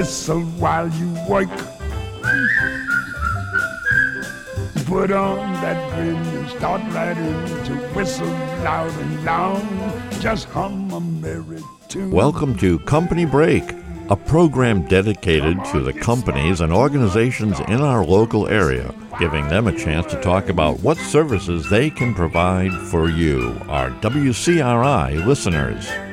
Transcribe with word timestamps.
whistle 0.00 0.40
while 0.56 0.88
you 0.88 1.12
work. 1.28 1.50
Put 4.86 5.12
on 5.12 5.52
that 5.60 5.94
grin 5.94 6.16
and 6.16 6.48
start 6.48 6.80
right 6.94 7.18
in 7.18 7.64
to 7.66 7.74
whistle 7.94 8.26
loud 8.64 8.90
and 8.98 9.24
long. 9.26 10.10
Just 10.18 10.48
hum 10.48 10.90
a 10.90 11.00
merry 11.02 11.62
tune. 11.88 12.10
Welcome 12.10 12.56
to 12.60 12.78
Company 12.78 13.26
Break, 13.26 13.74
a 14.08 14.16
program 14.16 14.86
dedicated 14.86 15.62
to 15.66 15.80
the 15.80 15.92
companies 15.92 16.62
and 16.62 16.72
organizations 16.72 17.60
in 17.68 17.82
our 17.82 18.02
local 18.02 18.48
area, 18.48 18.94
giving 19.18 19.48
them 19.48 19.66
a 19.66 19.78
chance 19.78 20.06
to 20.06 20.22
talk 20.22 20.48
about 20.48 20.80
what 20.80 20.96
services 20.96 21.68
they 21.68 21.90
can 21.90 22.14
provide 22.14 22.72
for 22.72 23.10
you, 23.10 23.54
our 23.68 23.90
WCRI 24.00 25.26
listeners. 25.26 26.09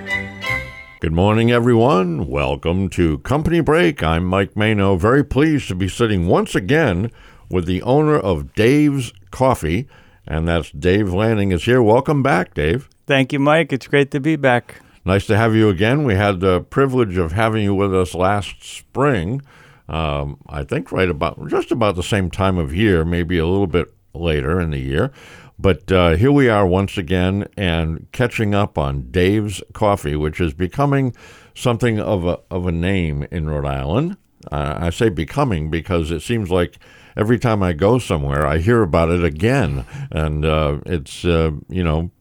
Good 1.07 1.15
morning, 1.15 1.51
everyone. 1.51 2.27
Welcome 2.27 2.89
to 2.89 3.19
Company 3.19 3.61
Break. 3.61 4.03
I'm 4.03 4.25
Mike 4.25 4.57
Mano, 4.57 4.97
very 4.97 5.23
pleased 5.23 5.69
to 5.69 5.75
be 5.75 5.87
sitting 5.87 6.27
once 6.27 6.53
again 6.53 7.11
with 7.49 7.65
the 7.65 7.81
owner 7.83 8.19
of 8.19 8.53
Dave's 8.55 9.13
Coffee, 9.31 9.87
and 10.27 10.45
that's 10.45 10.69
Dave 10.69 11.13
Lanning 11.13 11.53
is 11.53 11.63
here. 11.63 11.81
Welcome 11.81 12.23
back, 12.23 12.53
Dave. 12.53 12.89
Thank 13.05 13.31
you, 13.31 13.39
Mike. 13.39 13.71
It's 13.71 13.87
great 13.87 14.11
to 14.11 14.19
be 14.19 14.35
back. 14.35 14.81
Nice 15.05 15.25
to 15.27 15.37
have 15.37 15.55
you 15.55 15.69
again. 15.69 16.03
We 16.03 16.15
had 16.15 16.41
the 16.41 16.59
privilege 16.59 17.15
of 17.15 17.31
having 17.31 17.63
you 17.63 17.73
with 17.73 17.95
us 17.95 18.13
last 18.13 18.61
spring. 18.61 19.41
Um, 19.87 20.41
I 20.49 20.65
think 20.65 20.91
right 20.91 21.09
about 21.09 21.47
just 21.47 21.71
about 21.71 21.95
the 21.95 22.03
same 22.03 22.29
time 22.29 22.57
of 22.57 22.75
year, 22.75 23.05
maybe 23.05 23.37
a 23.37 23.47
little 23.47 23.65
bit 23.65 23.93
later 24.21 24.59
in 24.59 24.71
the 24.71 24.79
year. 24.79 25.11
But 25.59 25.91
uh, 25.91 26.15
here 26.15 26.31
we 26.31 26.49
are 26.49 26.67
once 26.67 26.97
again 26.97 27.47
and 27.57 28.07
catching 28.11 28.53
up 28.53 28.77
on 28.77 29.09
Dave's 29.09 29.61
Coffee, 29.73 30.15
which 30.15 30.39
is 30.39 30.53
becoming 30.53 31.15
something 31.55 31.99
of 31.99 32.25
a, 32.25 32.39
of 32.51 32.67
a 32.67 32.71
name 32.71 33.25
in 33.31 33.49
Rhode 33.49 33.65
Island. 33.65 34.17
Uh, 34.51 34.75
I 34.77 34.89
say 34.91 35.09
becoming 35.09 35.71
because 35.71 36.11
it 36.11 36.21
seems 36.21 36.51
like 36.51 36.77
every 37.15 37.39
time 37.39 37.63
I 37.63 37.73
go 37.73 37.97
somewhere, 37.97 38.45
I 38.45 38.59
hear 38.59 38.83
about 38.83 39.09
it 39.09 39.23
again. 39.23 39.85
And 40.11 40.45
uh, 40.45 40.79
it's, 40.85 41.25
uh, 41.25 41.51
you 41.69 41.83
know, 41.83 42.11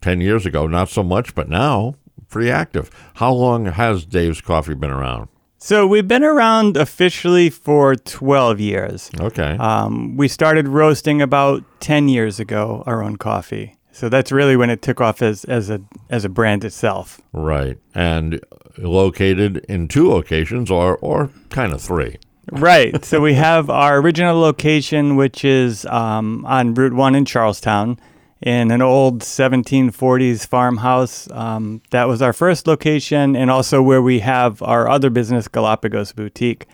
10 0.00 0.20
years 0.20 0.44
ago, 0.44 0.66
not 0.66 0.88
so 0.88 1.04
much, 1.04 1.34
but 1.34 1.48
now 1.48 1.94
pretty 2.28 2.50
active. 2.50 2.90
How 3.14 3.32
long 3.32 3.66
has 3.66 4.04
Dave's 4.06 4.40
Coffee 4.40 4.74
been 4.74 4.90
around? 4.90 5.28
So 5.62 5.86
we've 5.86 6.08
been 6.08 6.24
around 6.24 6.78
officially 6.78 7.50
for 7.50 7.94
12 7.94 8.60
years. 8.60 9.10
Okay. 9.20 9.58
Um, 9.58 10.16
we 10.16 10.26
started 10.26 10.66
roasting 10.66 11.20
about 11.20 11.62
10 11.80 12.08
years 12.08 12.40
ago 12.40 12.82
our 12.86 13.02
own 13.02 13.16
coffee. 13.16 13.76
So 13.92 14.08
that's 14.08 14.32
really 14.32 14.56
when 14.56 14.70
it 14.70 14.80
took 14.80 15.02
off 15.02 15.20
as, 15.20 15.44
as 15.44 15.68
a 15.68 15.82
as 16.08 16.24
a 16.24 16.30
brand 16.30 16.64
itself. 16.64 17.20
Right. 17.34 17.76
And 17.94 18.40
located 18.78 19.58
in 19.68 19.86
two 19.88 20.08
locations 20.08 20.70
or 20.70 20.96
or 20.98 21.30
kind 21.50 21.74
of 21.74 21.82
three. 21.82 22.16
Right. 22.50 23.04
so 23.04 23.20
we 23.20 23.34
have 23.34 23.68
our 23.68 23.98
original 23.98 24.40
location, 24.40 25.16
which 25.16 25.44
is 25.44 25.84
um, 25.86 26.44
on 26.46 26.72
Route 26.72 26.94
1 26.94 27.14
in 27.14 27.24
Charlestown, 27.26 28.00
in 28.42 28.70
an 28.70 28.80
old 28.80 29.20
1740s 29.20 30.46
farmhouse. 30.46 31.30
Um, 31.30 31.82
that 31.90 32.08
was 32.08 32.22
our 32.22 32.32
first 32.32 32.66
location, 32.66 33.36
and 33.36 33.50
also 33.50 33.82
where 33.82 34.02
we 34.02 34.20
have 34.20 34.62
our 34.62 34.88
other 34.88 35.10
business, 35.10 35.48
Galapagos 35.48 36.12
Boutique, 36.12 36.66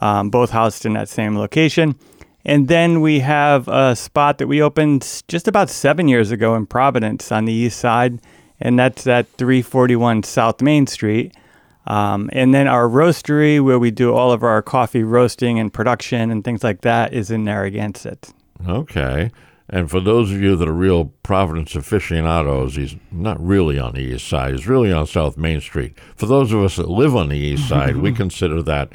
um, 0.00 0.30
both 0.30 0.50
housed 0.50 0.86
in 0.86 0.92
that 0.92 1.08
same 1.08 1.36
location. 1.36 1.96
And 2.44 2.68
then 2.68 3.00
we 3.00 3.20
have 3.20 3.68
a 3.68 3.94
spot 3.94 4.38
that 4.38 4.46
we 4.46 4.62
opened 4.62 5.22
just 5.28 5.46
about 5.46 5.68
seven 5.68 6.08
years 6.08 6.30
ago 6.30 6.54
in 6.54 6.66
Providence 6.66 7.30
on 7.30 7.44
the 7.44 7.52
east 7.52 7.78
side, 7.78 8.20
and 8.60 8.78
that's 8.78 9.06
at 9.06 9.28
341 9.36 10.22
South 10.22 10.62
Main 10.62 10.86
Street. 10.86 11.34
Um, 11.86 12.30
and 12.32 12.54
then 12.54 12.68
our 12.68 12.88
roastery, 12.88 13.62
where 13.62 13.78
we 13.78 13.90
do 13.90 14.14
all 14.14 14.32
of 14.32 14.42
our 14.42 14.62
coffee 14.62 15.02
roasting 15.02 15.58
and 15.58 15.72
production 15.72 16.30
and 16.30 16.44
things 16.44 16.62
like 16.62 16.82
that, 16.82 17.12
is 17.12 17.30
in 17.30 17.44
Narragansett. 17.44 18.32
Okay. 18.66 19.30
And 19.72 19.88
for 19.88 20.00
those 20.00 20.32
of 20.32 20.42
you 20.42 20.56
that 20.56 20.68
are 20.68 20.72
real 20.72 21.12
Providence 21.22 21.74
aficionados, 21.76 22.74
he's 22.74 22.96
not 23.12 23.40
really 23.40 23.78
on 23.78 23.92
the 23.94 24.00
east 24.00 24.26
side. 24.28 24.52
He's 24.54 24.66
really 24.66 24.92
on 24.92 25.06
South 25.06 25.36
Main 25.36 25.60
Street. 25.60 25.96
For 26.16 26.26
those 26.26 26.52
of 26.52 26.60
us 26.62 26.74
that 26.76 26.88
live 26.90 27.14
on 27.14 27.28
the 27.28 27.38
east 27.38 27.68
side, 27.68 27.96
we 27.98 28.12
consider 28.24 28.62
that 28.64 28.90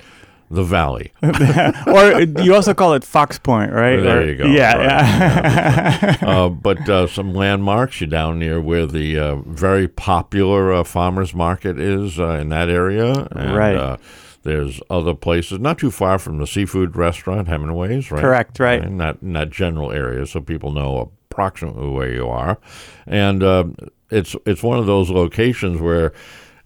the 0.52 0.64
valley. 0.64 1.12
or 1.24 2.22
you 2.44 2.54
also 2.54 2.74
call 2.74 2.94
it 2.94 3.04
Fox 3.04 3.40
Point, 3.40 3.72
right? 3.72 3.96
There 3.98 4.20
Or- 4.20 4.26
you 4.26 4.36
go. 4.36 4.46
Yeah, 4.46 4.76
Right. 4.78 6.22
yeah. 6.22 6.30
uh, 6.30 6.50
but 6.50 6.88
uh, 6.90 7.08
some 7.08 7.34
landmarks 7.34 8.00
you 8.02 8.08
down 8.08 8.38
near 8.40 8.62
where 8.62 8.86
the 8.86 9.18
uh, 9.18 9.36
very 9.38 9.88
popular 9.88 10.72
uh, 10.74 10.84
farmers 10.84 11.34
market 11.34 11.80
is 11.80 12.20
uh, 12.20 12.32
in 12.42 12.50
that 12.50 12.70
area. 12.70 13.28
And, 13.32 13.56
Right. 13.56 14.00
There's 14.46 14.80
other 14.90 15.14
places 15.14 15.60
not 15.60 15.78
too 15.78 15.92
far 15.92 16.18
from 16.18 16.38
the 16.38 16.48
seafood 16.48 16.96
restaurant 16.96 17.48
Hemingway's, 17.50 18.10
right? 18.12 18.22
Correct, 18.22 18.60
right. 18.60 18.82
In 18.82 18.98
that 19.00 19.18
in 19.22 19.34
that 19.34 19.50
general 19.50 19.92
area, 19.92 20.26
so 20.26 20.40
people 20.40 20.72
know 20.72 21.12
approximately 21.30 21.90
where 21.90 22.14
you 22.14 22.28
are, 22.30 22.58
and 23.06 23.44
uh, 23.44 23.66
it's 24.10 24.36
it's 24.46 24.64
one 24.64 24.80
of 24.80 24.86
those 24.86 25.10
locations 25.10 25.82
where. 25.82 26.14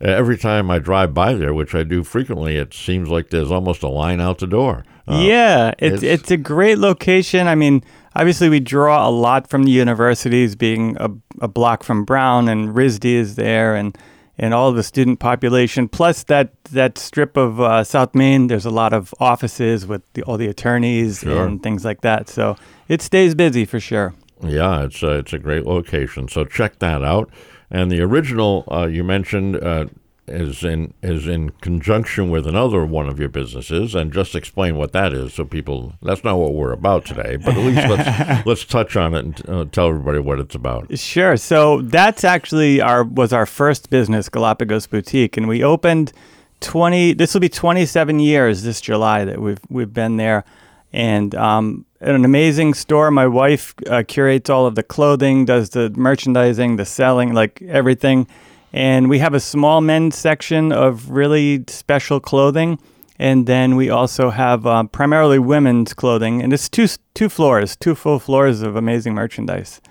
Every 0.01 0.37
time 0.37 0.71
I 0.71 0.79
drive 0.79 1.13
by 1.13 1.33
there, 1.33 1.53
which 1.53 1.75
I 1.75 1.83
do 1.83 2.05
frequently, 2.05 2.55
it 2.55 2.73
seems 2.73 3.09
like 3.09 3.31
there's 3.31 3.51
almost 3.51 3.83
a 3.83 3.89
line 3.89 4.21
out 4.21 4.37
the 4.37 4.47
door. 4.47 4.85
Uh, 5.05 5.19
yeah, 5.25 5.73
it's, 5.77 6.01
it's- 6.03 6.19
it's 6.21 6.31
a 6.31 6.37
great 6.37 6.77
location. 6.77 7.47
I 7.49 7.55
mean, 7.55 7.83
obviously 8.15 8.47
we 8.47 8.61
draw 8.61 9.05
a 9.05 9.11
lot 9.11 9.49
from 9.49 9.63
the 9.63 9.71
universities, 9.71 10.55
being 10.55 10.95
a, 11.01 11.09
a 11.41 11.49
block 11.49 11.83
from 11.83 12.05
Brown, 12.05 12.47
and 12.47 12.69
RISD 12.73 13.03
is 13.03 13.35
there, 13.35 13.75
and 13.75 13.97
and 14.39 14.53
all 14.53 14.71
the 14.71 14.83
student 14.83 15.19
population. 15.19 15.87
Plus 15.89 16.23
that 16.23 16.51
that 16.71 16.97
strip 16.97 17.37
of 17.37 17.59
uh, 17.59 17.83
South 17.83 18.15
Main, 18.15 18.47
there's 18.47 18.65
a 18.65 18.69
lot 18.71 18.93
of 18.93 19.13
offices 19.19 19.85
with 19.85 20.01
the, 20.13 20.23
all 20.23 20.37
the 20.37 20.47
attorneys 20.47 21.19
Sure. 21.19 21.45
and 21.45 21.61
things 21.61 21.83
like 21.85 22.01
that. 22.01 22.29
So 22.29 22.55
it 22.87 23.01
stays 23.01 23.35
busy 23.35 23.65
for 23.65 23.79
sure. 23.79 24.13
Yeah, 24.41 24.83
it's 24.85 25.03
a, 25.03 25.17
it's 25.19 25.33
a 25.33 25.39
great 25.39 25.65
location. 25.65 26.29
So 26.29 26.45
check 26.45 26.79
that 26.79 27.03
out. 27.03 27.29
And 27.69 27.91
the 27.91 27.99
original 28.01 28.63
uh, 28.71 28.87
you 28.87 29.03
mentioned 29.03 29.57
uh, 29.57 29.85
is 30.29 30.63
in 30.63 30.93
is 31.01 31.27
in 31.27 31.49
conjunction 31.61 32.29
with 32.29 32.47
another 32.47 32.85
one 32.85 33.09
of 33.09 33.19
your 33.19 33.29
businesses, 33.29 33.95
and 33.95 34.13
just 34.13 34.35
explain 34.35 34.77
what 34.77 34.93
that 34.93 35.13
is, 35.13 35.33
so 35.33 35.45
people. 35.45 35.93
That's 36.01 36.23
not 36.23 36.37
what 36.37 36.53
we're 36.53 36.71
about 36.71 37.05
today, 37.05 37.35
but 37.35 37.57
at 37.57 37.65
least 37.65 37.87
let's 37.87 38.45
let's 38.45 38.65
touch 38.65 38.95
on 38.95 39.13
it 39.13 39.25
and 39.25 39.49
uh, 39.49 39.65
tell 39.71 39.89
everybody 39.89 40.19
what 40.19 40.39
it's 40.39 40.55
about. 40.55 40.97
Sure. 40.97 41.37
So 41.37 41.81
that's 41.81 42.23
actually 42.23 42.81
our 42.81 43.03
was 43.03 43.33
our 43.33 43.45
first 43.45 43.89
business, 43.89 44.29
Galapagos 44.29 44.87
Boutique, 44.87 45.37
and 45.37 45.47
we 45.47 45.63
opened 45.63 46.13
twenty. 46.59 47.13
This 47.13 47.33
will 47.33 47.41
be 47.41 47.49
twenty 47.49 47.85
seven 47.85 48.19
years 48.19 48.63
this 48.63 48.81
July 48.81 49.25
that 49.25 49.41
we've 49.41 49.61
we've 49.69 49.93
been 49.93 50.17
there, 50.17 50.45
and 50.93 51.35
um, 51.35 51.85
an 52.01 52.23
amazing 52.23 52.73
store. 52.73 53.11
My 53.11 53.27
wife 53.27 53.73
uh, 53.87 54.03
curates 54.07 54.49
all 54.49 54.65
of 54.65 54.75
the 54.75 54.83
clothing, 54.83 55.45
does 55.45 55.71
the 55.71 55.89
merchandising, 55.91 56.77
the 56.77 56.85
selling, 56.85 57.33
like 57.33 57.61
everything, 57.63 58.27
and 58.73 59.09
we 59.09 59.19
have 59.19 59.33
a 59.33 59.39
small 59.39 59.81
men's 59.81 60.15
section 60.17 60.71
of 60.71 61.09
really 61.09 61.63
special 61.67 62.19
clothing. 62.19 62.79
And 63.21 63.47
then 63.47 63.75
we 63.75 63.89
also 63.89 64.29
have 64.29 64.65
uh, 64.65 64.83
primarily 64.85 65.39
women's 65.39 65.93
clothing, 65.93 66.41
and 66.41 66.53
it's 66.53 66.69
two 66.69 66.87
two 67.13 67.27
floors, 67.27 67.75
two 67.75 67.93
full 67.93 68.17
floors 68.17 68.61
of 68.61 68.77
amazing 68.77 69.13
merchandise. 69.13 69.81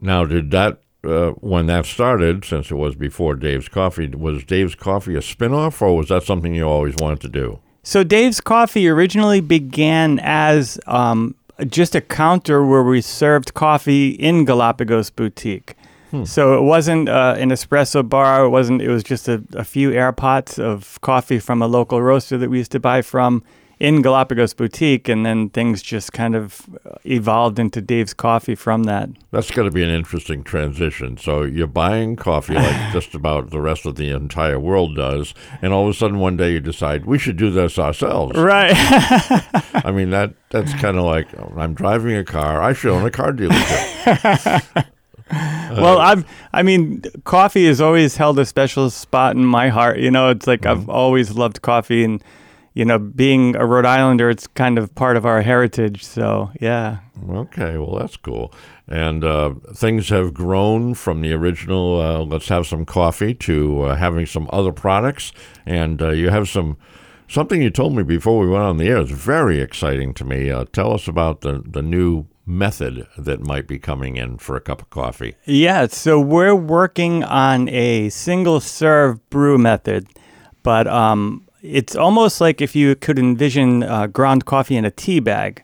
Now, 0.00 0.24
did 0.24 0.50
that 0.52 0.80
uh, 1.04 1.30
when 1.40 1.66
that 1.66 1.84
started, 1.86 2.44
since 2.44 2.70
it 2.70 2.74
was 2.74 2.94
before 2.94 3.34
Dave's 3.34 3.68
Coffee, 3.68 4.08
was 4.08 4.44
Dave's 4.44 4.74
Coffee 4.74 5.14
a 5.14 5.20
spinoff, 5.20 5.82
or 5.82 5.96
was 5.96 6.08
that 6.08 6.22
something 6.22 6.54
you 6.54 6.64
always 6.64 6.94
wanted 6.96 7.20
to 7.20 7.28
do? 7.28 7.60
So 7.82 8.02
Dave's 8.02 8.40
Coffee 8.40 8.88
originally 8.88 9.40
began 9.40 10.18
as 10.22 10.80
um, 10.86 11.34
just 11.68 11.94
a 11.94 12.00
counter 12.00 12.64
where 12.64 12.82
we 12.82 13.00
served 13.00 13.54
coffee 13.54 14.10
in 14.10 14.44
Galapagos 14.44 15.10
Boutique. 15.10 15.76
So 16.24 16.58
it 16.58 16.62
wasn't 16.62 17.08
uh, 17.08 17.34
an 17.38 17.50
espresso 17.50 18.08
bar. 18.08 18.44
It 18.44 18.50
wasn't. 18.50 18.82
It 18.82 18.88
was 18.88 19.02
just 19.02 19.28
a, 19.28 19.42
a 19.54 19.64
few 19.64 19.92
air 19.92 20.12
pots 20.12 20.58
of 20.58 21.00
coffee 21.00 21.38
from 21.38 21.62
a 21.62 21.66
local 21.66 22.02
roaster 22.02 22.38
that 22.38 22.48
we 22.48 22.58
used 22.58 22.72
to 22.72 22.80
buy 22.80 23.02
from 23.02 23.42
in 23.78 24.00
Galapagos 24.00 24.54
Boutique, 24.54 25.08
and 25.08 25.26
then 25.26 25.50
things 25.50 25.82
just 25.82 26.12
kind 26.12 26.34
of 26.34 26.66
uh, 26.86 26.94
evolved 27.04 27.58
into 27.58 27.82
Dave's 27.82 28.14
Coffee 28.14 28.54
from 28.54 28.84
that. 28.84 29.10
That's 29.32 29.50
going 29.50 29.68
to 29.68 29.74
be 29.74 29.82
an 29.82 29.90
interesting 29.90 30.42
transition. 30.42 31.18
So 31.18 31.42
you're 31.42 31.66
buying 31.66 32.16
coffee 32.16 32.54
like 32.54 32.92
just 32.92 33.14
about 33.14 33.50
the 33.50 33.60
rest 33.60 33.84
of 33.84 33.96
the 33.96 34.10
entire 34.10 34.58
world 34.58 34.96
does, 34.96 35.34
and 35.60 35.72
all 35.72 35.84
of 35.84 35.94
a 35.94 35.98
sudden 35.98 36.18
one 36.18 36.36
day 36.36 36.52
you 36.52 36.60
decide 36.60 37.04
we 37.04 37.18
should 37.18 37.36
do 37.36 37.50
this 37.50 37.78
ourselves. 37.78 38.38
Right. 38.38 38.72
I 39.84 39.92
mean 39.92 40.10
that 40.10 40.34
that's 40.50 40.72
kind 40.74 40.96
of 40.96 41.04
like 41.04 41.28
I'm 41.56 41.74
driving 41.74 42.16
a 42.16 42.24
car. 42.24 42.62
I 42.62 42.72
should 42.72 42.92
own 42.92 43.04
a 43.04 43.10
car 43.10 43.32
dealership. 43.32 44.86
well, 45.30 45.98
I've, 45.98 46.24
I 46.52 46.62
mean, 46.62 47.02
coffee 47.24 47.66
has 47.66 47.80
always 47.80 48.16
held 48.16 48.38
a 48.38 48.44
special 48.44 48.90
spot 48.90 49.36
in 49.36 49.44
my 49.44 49.68
heart. 49.68 49.98
You 49.98 50.10
know, 50.10 50.30
it's 50.30 50.46
like 50.46 50.66
I've 50.66 50.88
always 50.88 51.32
loved 51.32 51.62
coffee, 51.62 52.04
and 52.04 52.22
you 52.74 52.84
know, 52.84 52.98
being 52.98 53.56
a 53.56 53.64
Rhode 53.66 53.86
Islander, 53.86 54.30
it's 54.30 54.46
kind 54.46 54.78
of 54.78 54.94
part 54.94 55.16
of 55.16 55.26
our 55.26 55.42
heritage. 55.42 56.04
So, 56.04 56.50
yeah. 56.60 56.98
Okay, 57.28 57.78
well 57.78 57.98
that's 57.98 58.16
cool. 58.16 58.52
And 58.86 59.24
uh, 59.24 59.54
things 59.74 60.10
have 60.10 60.34
grown 60.34 60.94
from 60.94 61.22
the 61.22 61.32
original. 61.32 62.00
Uh, 62.00 62.20
let's 62.20 62.48
have 62.48 62.66
some 62.66 62.84
coffee 62.84 63.34
to 63.34 63.82
uh, 63.82 63.96
having 63.96 64.26
some 64.26 64.48
other 64.52 64.72
products, 64.72 65.32
and 65.64 66.00
uh, 66.00 66.10
you 66.10 66.28
have 66.28 66.48
some 66.48 66.76
Something 67.28 67.60
you 67.60 67.70
told 67.70 67.96
me 67.96 68.04
before 68.04 68.38
we 68.38 68.48
went 68.48 68.62
on 68.62 68.76
the 68.76 68.86
air 68.86 68.98
is 68.98 69.10
very 69.10 69.60
exciting 69.60 70.14
to 70.14 70.24
me. 70.24 70.50
Uh, 70.50 70.64
tell 70.72 70.92
us 70.92 71.08
about 71.08 71.40
the, 71.40 71.60
the 71.66 71.82
new 71.82 72.26
method 72.46 73.06
that 73.18 73.40
might 73.40 73.66
be 73.66 73.78
coming 73.78 74.16
in 74.16 74.38
for 74.38 74.56
a 74.56 74.60
cup 74.60 74.80
of 74.80 74.88
coffee. 74.88 75.34
Yeah, 75.44 75.88
so 75.88 76.20
we're 76.20 76.54
working 76.54 77.24
on 77.24 77.68
a 77.68 78.08
single 78.08 78.60
serve 78.60 79.28
brew 79.30 79.58
method, 79.58 80.06
but 80.62 80.86
um, 80.86 81.46
it's 81.62 81.96
almost 81.96 82.40
like 82.40 82.60
if 82.60 82.76
you 82.76 82.94
could 82.94 83.18
envision 83.18 83.82
uh, 83.82 84.06
ground 84.06 84.44
coffee 84.44 84.76
in 84.76 84.84
a 84.84 84.90
tea 84.90 85.20
bag. 85.20 85.62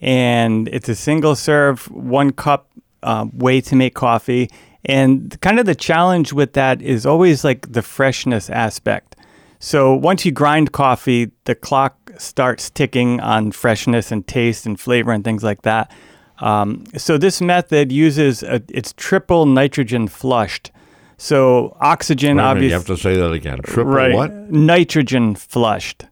And 0.00 0.68
it's 0.68 0.88
a 0.88 0.94
single 0.94 1.34
serve, 1.34 1.90
one 1.90 2.30
cup 2.30 2.70
uh, 3.02 3.26
way 3.32 3.60
to 3.62 3.74
make 3.74 3.94
coffee. 3.94 4.48
And 4.84 5.40
kind 5.40 5.58
of 5.58 5.66
the 5.66 5.74
challenge 5.74 6.32
with 6.32 6.52
that 6.52 6.80
is 6.82 7.04
always 7.04 7.42
like 7.42 7.72
the 7.72 7.82
freshness 7.82 8.48
aspect. 8.48 9.16
So 9.58 9.94
once 9.94 10.24
you 10.24 10.30
grind 10.30 10.70
coffee, 10.70 11.32
the 11.44 11.54
clock 11.54 12.12
starts 12.16 12.70
ticking 12.70 13.20
on 13.20 13.50
freshness 13.50 14.12
and 14.12 14.24
taste 14.26 14.66
and 14.66 14.78
flavor 14.78 15.10
and 15.10 15.24
things 15.24 15.42
like 15.42 15.62
that. 15.62 15.90
Um, 16.40 16.84
so 16.96 17.18
this 17.18 17.40
method 17.40 17.90
uses 17.90 18.42
a, 18.42 18.62
it's 18.68 18.92
triple 18.96 19.46
nitrogen 19.46 20.08
flushed. 20.08 20.70
So 21.16 21.76
oxygen, 21.80 22.36
Wait 22.36 22.42
a 22.42 22.44
minute, 22.44 22.50
obviously, 22.50 22.68
you 22.68 22.74
have 22.74 22.86
to 22.86 22.96
say 22.96 23.14
that 23.16 23.32
again. 23.32 23.60
Triple 23.62 23.92
right? 23.92 24.14
what? 24.14 24.32
Nitrogen 24.32 25.34
flushed. 25.34 26.04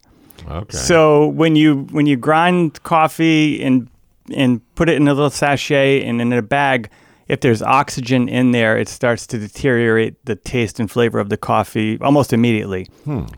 Okay. 0.49 0.77
So 0.77 1.29
when 1.29 1.57
you 1.57 1.87
when 1.91 2.07
you 2.07 2.17
grind 2.17 2.83
coffee 2.83 3.63
and 3.63 3.89
and 4.35 4.61
put 4.75 4.89
it 4.89 4.97
in 4.97 5.07
a 5.07 5.15
little 5.15 5.31
sachet 5.31 6.05
and 6.05 6.21
in 6.21 6.33
a 6.33 6.43
bag, 6.43 6.91
if 7.29 7.41
there's 7.41 7.63
oxygen 7.63 8.29
in 8.29 8.53
there, 8.53 8.77
it 8.77 8.89
starts 8.89 9.27
to 9.29 9.39
deteriorate 9.39 10.25
the 10.25 10.37
taste 10.37 10.79
and 10.79 10.91
flavor 10.91 11.19
of 11.19 11.29
the 11.29 11.37
coffee 11.37 11.99
almost 12.01 12.33
immediately. 12.33 12.89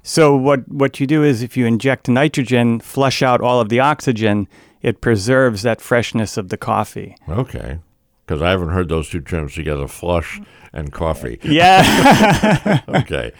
So 0.02 0.37
what 0.37 0.67
what 0.69 1.00
you 1.00 1.06
do 1.06 1.23
is 1.23 1.43
if 1.43 1.56
you 1.56 1.67
inject 1.67 2.08
nitrogen, 2.08 2.81
flush 2.81 3.23
out 3.23 3.41
all 3.41 3.61
of 3.61 3.69
the 3.69 3.81
oxygen, 3.81 4.49
it 4.83 5.01
preserves 5.01 5.63
that 5.63 5.81
freshness 5.81 6.37
of 6.37 6.49
the 6.49 6.57
coffee. 6.57 7.17
okay. 7.29 7.79
Because 8.27 8.43
I 8.43 8.51
haven't 8.51 8.69
heard 8.69 8.91
those 8.91 9.09
two 9.09 9.21
terms 9.23 9.55
together, 9.55 9.89
flush 9.89 10.39
and 10.75 10.93
coffee. 10.93 11.39
Yeah. 11.43 12.83
Okay. 12.89 13.33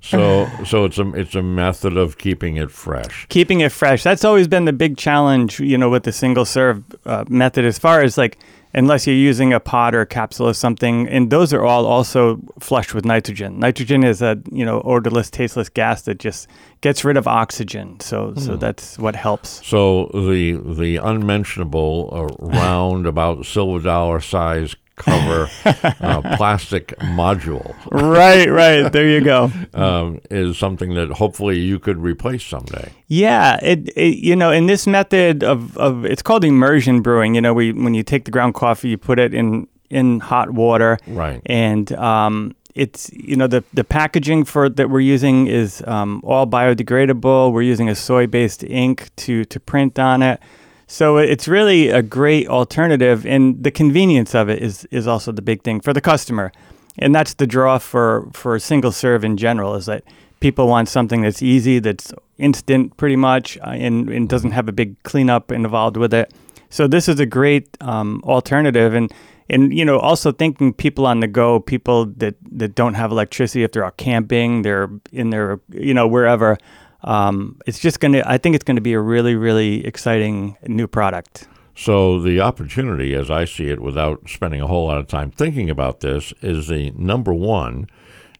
so 0.00 0.48
so 0.64 0.84
it's 0.84 0.98
a 0.98 1.08
it's 1.14 1.34
a 1.36 1.42
method 1.42 1.96
of 1.96 2.18
keeping 2.18 2.56
it 2.56 2.70
fresh. 2.72 3.26
keeping 3.28 3.60
it 3.60 3.70
fresh. 3.70 4.02
That's 4.02 4.24
always 4.24 4.48
been 4.48 4.64
the 4.64 4.72
big 4.72 4.96
challenge, 4.96 5.60
you 5.60 5.78
know, 5.78 5.88
with 5.88 6.02
the 6.02 6.10
single 6.12 6.44
serve 6.44 6.82
uh, 7.06 7.24
method, 7.28 7.64
as 7.64 7.78
far 7.78 8.02
as 8.02 8.18
like, 8.18 8.38
unless 8.74 9.06
you're 9.06 9.16
using 9.16 9.52
a 9.52 9.60
pod 9.60 9.94
or 9.94 10.00
a 10.02 10.06
capsule 10.06 10.48
or 10.48 10.54
something, 10.54 11.08
and 11.08 11.30
those 11.30 11.52
are 11.52 11.64
all 11.64 11.86
also 11.86 12.40
flushed 12.58 12.94
with 12.94 13.04
nitrogen. 13.04 13.58
Nitrogen 13.58 14.04
is 14.04 14.20
a 14.20 14.40
you 14.50 14.64
know 14.64 14.82
odorless, 14.84 15.30
tasteless 15.30 15.68
gas 15.68 16.02
that 16.02 16.18
just 16.18 16.48
gets 16.80 17.04
rid 17.04 17.16
of 17.16 17.26
oxygen. 17.26 17.98
So 18.00 18.34
so 18.36 18.56
that's 18.56 18.98
what 18.98 19.16
helps. 19.16 19.66
So 19.66 20.10
the 20.12 20.56
the 20.56 20.96
unmentionable 20.96 22.10
uh, 22.12 22.46
round 22.46 23.06
about 23.06 23.46
silver 23.46 23.80
dollar 23.82 24.20
size 24.20 24.76
cover 24.96 25.48
uh, 25.64 26.36
plastic 26.36 26.96
module 26.98 27.74
right, 27.90 28.50
right. 28.50 28.92
There 28.92 29.08
you 29.08 29.20
go. 29.20 29.50
um, 29.74 30.20
is 30.30 30.58
something 30.58 30.94
that 30.94 31.10
hopefully 31.10 31.58
you 31.58 31.78
could 31.78 31.98
replace 31.98 32.44
someday. 32.44 32.92
Yeah, 33.08 33.58
it, 33.62 33.88
it 33.96 34.18
you 34.18 34.36
know 34.36 34.50
in 34.50 34.66
this 34.66 34.86
method 34.86 35.42
of, 35.42 35.76
of 35.76 36.04
it's 36.04 36.22
called 36.22 36.44
immersion 36.44 37.02
brewing. 37.02 37.34
You 37.34 37.40
know, 37.40 37.54
we 37.54 37.72
when 37.72 37.94
you 37.94 38.02
take 38.02 38.24
the 38.24 38.30
ground 38.30 38.54
coffee, 38.54 38.88
you 38.88 38.98
put 38.98 39.18
it 39.18 39.34
in 39.34 39.66
in 39.90 40.20
hot 40.20 40.50
water, 40.50 40.98
Right. 41.06 41.40
And 41.46 41.92
um, 41.92 42.54
it's 42.74 43.10
you 43.12 43.36
know 43.36 43.46
the 43.46 43.62
the 43.72 43.84
packaging 43.84 44.44
for 44.44 44.68
that 44.68 44.90
we're 44.90 45.00
using 45.00 45.46
is 45.46 45.82
um, 45.86 46.20
all 46.24 46.46
biodegradable. 46.46 47.52
We're 47.52 47.62
using 47.62 47.88
a 47.88 47.94
soy 47.94 48.26
based 48.26 48.64
ink 48.64 49.10
to 49.16 49.44
to 49.44 49.60
print 49.60 49.98
on 49.98 50.22
it. 50.22 50.40
So 50.86 51.16
it's 51.16 51.48
really 51.48 51.88
a 51.88 52.02
great 52.02 52.46
alternative, 52.48 53.26
and 53.26 53.62
the 53.62 53.70
convenience 53.70 54.34
of 54.34 54.48
it 54.48 54.62
is 54.62 54.84
is 54.90 55.06
also 55.06 55.32
the 55.32 55.42
big 55.42 55.62
thing 55.62 55.80
for 55.80 55.92
the 55.92 56.00
customer, 56.00 56.52
and 56.98 57.14
that's 57.14 57.34
the 57.34 57.46
draw 57.46 57.78
for 57.78 58.28
for 58.32 58.58
single 58.58 58.92
serve 58.92 59.24
in 59.24 59.36
general. 59.36 59.74
Is 59.74 59.86
that 59.86 60.04
people 60.40 60.68
want 60.68 60.88
something 60.88 61.22
that's 61.22 61.42
easy, 61.42 61.78
that's 61.78 62.12
instant, 62.36 62.96
pretty 62.98 63.16
much, 63.16 63.56
uh, 63.58 63.70
and 63.70 64.10
and 64.10 64.28
doesn't 64.28 64.50
have 64.50 64.68
a 64.68 64.72
big 64.72 65.02
cleanup 65.04 65.50
involved 65.50 65.96
with 65.96 66.12
it. 66.12 66.32
So 66.68 66.86
this 66.86 67.08
is 67.08 67.18
a 67.18 67.26
great 67.26 67.76
um, 67.80 68.20
alternative, 68.24 68.94
and 68.94 69.12
and 69.48 69.72
you 69.72 69.84
know 69.84 69.98
also 69.98 70.32
thinking 70.32 70.72
people 70.74 71.06
on 71.06 71.20
the 71.20 71.26
go, 71.28 71.60
people 71.60 72.06
that 72.16 72.34
that 72.52 72.74
don't 72.74 72.94
have 72.94 73.10
electricity 73.10 73.62
if 73.64 73.72
they're 73.72 73.84
out 73.84 73.96
camping, 73.96 74.62
they're 74.62 74.90
in 75.12 75.30
their 75.30 75.60
you 75.70 75.94
know 75.94 76.06
wherever. 76.06 76.58
Um, 77.04 77.58
it's 77.66 77.78
just 77.78 78.00
gonna. 78.00 78.22
I 78.26 78.38
think 78.38 78.54
it's 78.54 78.64
gonna 78.64 78.80
be 78.80 78.94
a 78.94 79.00
really 79.00 79.34
really 79.34 79.86
exciting 79.86 80.56
new 80.66 80.86
product. 80.86 81.46
So 81.76 82.20
the 82.20 82.40
opportunity, 82.40 83.14
as 83.14 83.30
I 83.30 83.44
see 83.44 83.68
it, 83.68 83.80
without 83.80 84.28
spending 84.28 84.60
a 84.60 84.66
whole 84.66 84.86
lot 84.86 84.98
of 84.98 85.08
time 85.08 85.30
thinking 85.30 85.68
about 85.68 86.00
this, 86.00 86.32
is 86.40 86.68
the 86.68 86.92
number 86.92 87.34
one 87.34 87.88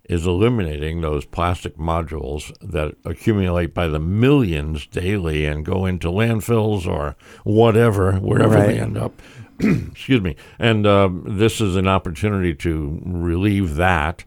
is 0.05 0.27
eliminating 0.27 1.01
those 1.01 1.25
plastic 1.25 1.77
modules 1.77 2.53
that 2.61 2.95
accumulate 3.05 3.73
by 3.73 3.89
the 3.89 3.99
millions 3.99 4.87
daily 4.87 5.47
and 5.47 5.65
go 5.65 5.87
into 5.87 6.09
landfills 6.09 6.87
or 6.87 7.17
whatever, 7.43 8.13
wherever 8.17 8.55
they 8.55 8.79
end 8.79 8.99
up. 8.99 9.21
Excuse 9.61 10.21
me. 10.21 10.37
And 10.59 10.87
um, 10.87 11.25
this 11.27 11.61
is 11.61 11.77
an 11.77 11.89
opportunity 11.89 12.55
to 12.57 13.01
relieve 13.05 13.77
that 13.77 14.25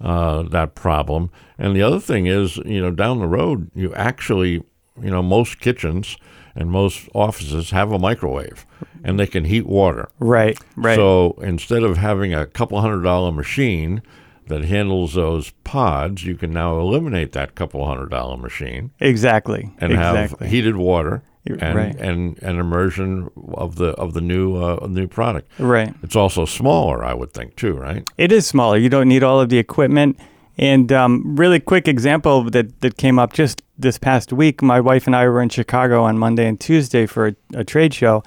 uh, 0.00 0.42
that 0.42 0.74
problem. 0.74 1.30
And 1.58 1.74
the 1.74 1.82
other 1.82 2.00
thing 2.00 2.26
is, 2.26 2.56
you 2.58 2.80
know, 2.80 2.90
down 2.90 3.18
the 3.18 3.26
road, 3.26 3.70
you 3.74 3.94
actually, 3.94 4.62
you 5.00 5.10
know, 5.10 5.22
most 5.22 5.60
kitchens 5.60 6.16
and 6.54 6.70
most 6.70 7.08
offices 7.14 7.70
have 7.70 7.92
a 7.92 7.98
microwave, 7.98 8.66
and 9.04 9.18
they 9.18 9.26
can 9.26 9.44
heat 9.44 9.66
water. 9.66 10.08
Right. 10.18 10.58
Right. 10.76 10.96
So 10.96 11.38
instead 11.40 11.82
of 11.82 11.96
having 11.96 12.34
a 12.34 12.46
couple 12.46 12.80
hundred 12.80 13.02
dollar 13.02 13.30
machine 13.30 14.02
that 14.48 14.64
handles 14.64 15.14
those 15.14 15.50
pods, 15.62 16.24
you 16.24 16.34
can 16.34 16.52
now 16.52 16.80
eliminate 16.80 17.32
that 17.32 17.54
couple 17.54 17.86
hundred 17.86 18.10
dollar 18.10 18.36
machine 18.36 18.90
exactly. 18.98 19.72
and 19.78 19.92
exactly. 19.92 20.46
have 20.46 20.50
heated 20.50 20.76
water 20.76 21.22
and, 21.46 21.76
right. 21.76 21.96
and 21.96 22.38
and 22.42 22.58
immersion 22.58 23.30
of 23.54 23.76
the 23.76 23.90
of 23.90 24.12
the 24.14 24.20
new 24.20 24.56
uh, 24.56 24.86
new 24.88 25.06
product. 25.06 25.50
right. 25.58 25.94
It's 26.02 26.16
also 26.16 26.44
smaller, 26.44 27.04
I 27.04 27.14
would 27.14 27.32
think, 27.32 27.56
too, 27.56 27.74
right? 27.74 28.08
It 28.16 28.32
is 28.32 28.46
smaller. 28.46 28.76
You 28.76 28.88
don't 28.88 29.08
need 29.08 29.22
all 29.22 29.40
of 29.40 29.48
the 29.48 29.58
equipment. 29.58 30.18
And 30.58 30.90
um, 30.90 31.36
really 31.36 31.60
quick 31.60 31.86
example 31.86 32.42
that, 32.50 32.80
that 32.80 32.96
came 32.96 33.18
up 33.18 33.32
just 33.32 33.62
this 33.78 33.96
past 33.96 34.32
week. 34.32 34.60
My 34.60 34.80
wife 34.80 35.06
and 35.06 35.14
I 35.14 35.28
were 35.28 35.40
in 35.40 35.48
Chicago 35.48 36.02
on 36.02 36.18
Monday 36.18 36.48
and 36.48 36.58
Tuesday 36.58 37.06
for 37.06 37.28
a, 37.28 37.36
a 37.54 37.64
trade 37.64 37.94
show, 37.94 38.24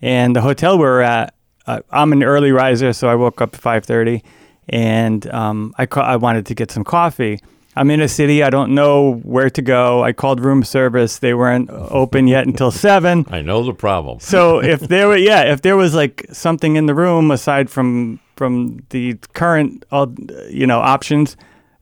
and 0.00 0.34
the 0.34 0.40
hotel 0.40 0.78
we 0.78 0.84
were 0.84 1.02
at. 1.02 1.34
Uh, 1.66 1.80
I'm 1.90 2.12
an 2.12 2.22
early 2.22 2.52
riser, 2.52 2.92
so 2.92 3.08
I 3.08 3.14
woke 3.14 3.42
up 3.42 3.54
at 3.54 3.60
5:30, 3.60 4.22
and 4.70 5.26
um, 5.28 5.74
I 5.76 5.84
ca- 5.84 6.00
I 6.00 6.16
wanted 6.16 6.46
to 6.46 6.54
get 6.54 6.70
some 6.70 6.84
coffee. 6.84 7.40
I'm 7.76 7.90
in 7.90 8.00
a 8.00 8.08
city. 8.08 8.42
I 8.42 8.50
don't 8.50 8.74
know 8.74 9.16
where 9.22 9.50
to 9.50 9.62
go. 9.62 10.02
I 10.02 10.12
called 10.12 10.40
room 10.40 10.64
service. 10.64 11.18
They 11.18 11.34
weren't 11.34 11.68
open 11.70 12.26
yet 12.26 12.46
until 12.46 12.70
seven. 12.88 13.26
I 13.28 13.42
know 13.42 13.62
the 13.62 13.74
problem. 13.74 14.20
So 14.20 14.62
if 14.62 14.80
there 14.80 15.08
were, 15.08 15.16
yeah, 15.16 15.42
if 15.42 15.62
there 15.62 15.76
was 15.76 15.94
like 15.94 16.26
something 16.32 16.76
in 16.76 16.86
the 16.86 16.94
room 16.94 17.30
aside 17.30 17.70
from 17.70 18.20
from 18.36 18.84
the 18.90 19.14
current, 19.32 19.84
uh, 19.90 20.06
you 20.50 20.66
know, 20.66 20.80
options 20.80 21.36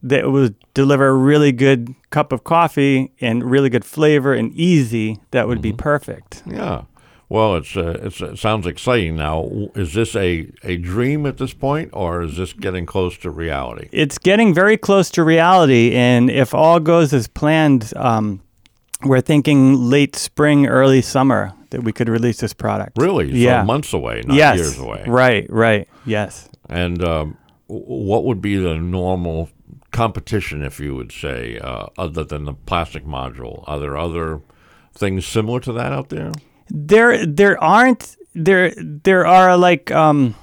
that 0.04 0.30
would 0.30 0.54
deliver 0.74 1.08
a 1.08 1.14
really 1.14 1.50
good 1.50 1.92
cup 2.10 2.30
of 2.30 2.44
coffee 2.44 3.12
and 3.20 3.42
really 3.50 3.68
good 3.68 3.84
flavor 3.84 4.32
and 4.34 4.52
easy, 4.52 5.18
that 5.32 5.48
would 5.48 5.60
be 5.60 5.72
perfect. 5.72 6.42
Yeah. 6.46 6.82
Well, 7.28 7.56
it's, 7.56 7.76
uh, 7.76 7.98
it's 8.02 8.20
it 8.20 8.38
sounds 8.38 8.66
exciting 8.66 9.16
now. 9.16 9.48
Is 9.74 9.94
this 9.94 10.14
a, 10.14 10.50
a 10.62 10.76
dream 10.76 11.26
at 11.26 11.38
this 11.38 11.54
point, 11.54 11.90
or 11.92 12.22
is 12.22 12.36
this 12.36 12.52
getting 12.52 12.86
close 12.86 13.16
to 13.18 13.30
reality? 13.30 13.88
It's 13.92 14.18
getting 14.18 14.52
very 14.54 14.76
close 14.76 15.10
to 15.12 15.24
reality, 15.24 15.94
and 15.94 16.30
if 16.30 16.54
all 16.54 16.80
goes 16.80 17.12
as 17.12 17.26
planned, 17.26 17.92
um, 17.96 18.42
we're 19.02 19.22
thinking 19.22 19.74
late 19.90 20.16
spring, 20.16 20.66
early 20.66 21.02
summer 21.02 21.52
that 21.70 21.82
we 21.82 21.92
could 21.92 22.08
release 22.08 22.38
this 22.38 22.52
product. 22.52 22.98
Really? 22.98 23.32
Yeah. 23.32 23.62
So 23.62 23.66
months 23.66 23.92
away, 23.92 24.22
not 24.26 24.36
yes. 24.36 24.56
years 24.58 24.78
away. 24.78 25.04
Right. 25.06 25.46
Right. 25.50 25.88
Yes. 26.06 26.48
And 26.68 27.02
um, 27.02 27.36
what 27.66 28.24
would 28.24 28.40
be 28.40 28.56
the 28.56 28.76
normal 28.76 29.48
competition, 29.90 30.62
if 30.62 30.78
you 30.78 30.94
would 30.94 31.10
say, 31.10 31.58
uh, 31.58 31.86
other 31.98 32.22
than 32.22 32.44
the 32.44 32.54
plastic 32.54 33.04
module? 33.04 33.64
Are 33.66 33.80
there 33.80 33.96
other 33.96 34.40
things 34.92 35.26
similar 35.26 35.60
to 35.60 35.72
that 35.72 35.92
out 35.92 36.10
there? 36.10 36.32
There 36.71 37.25
there 37.26 37.62
aren't 37.62 38.16
there 38.35 38.73
there 38.78 39.26
are 39.26 39.56
like 39.56 39.90
um 39.92 40.35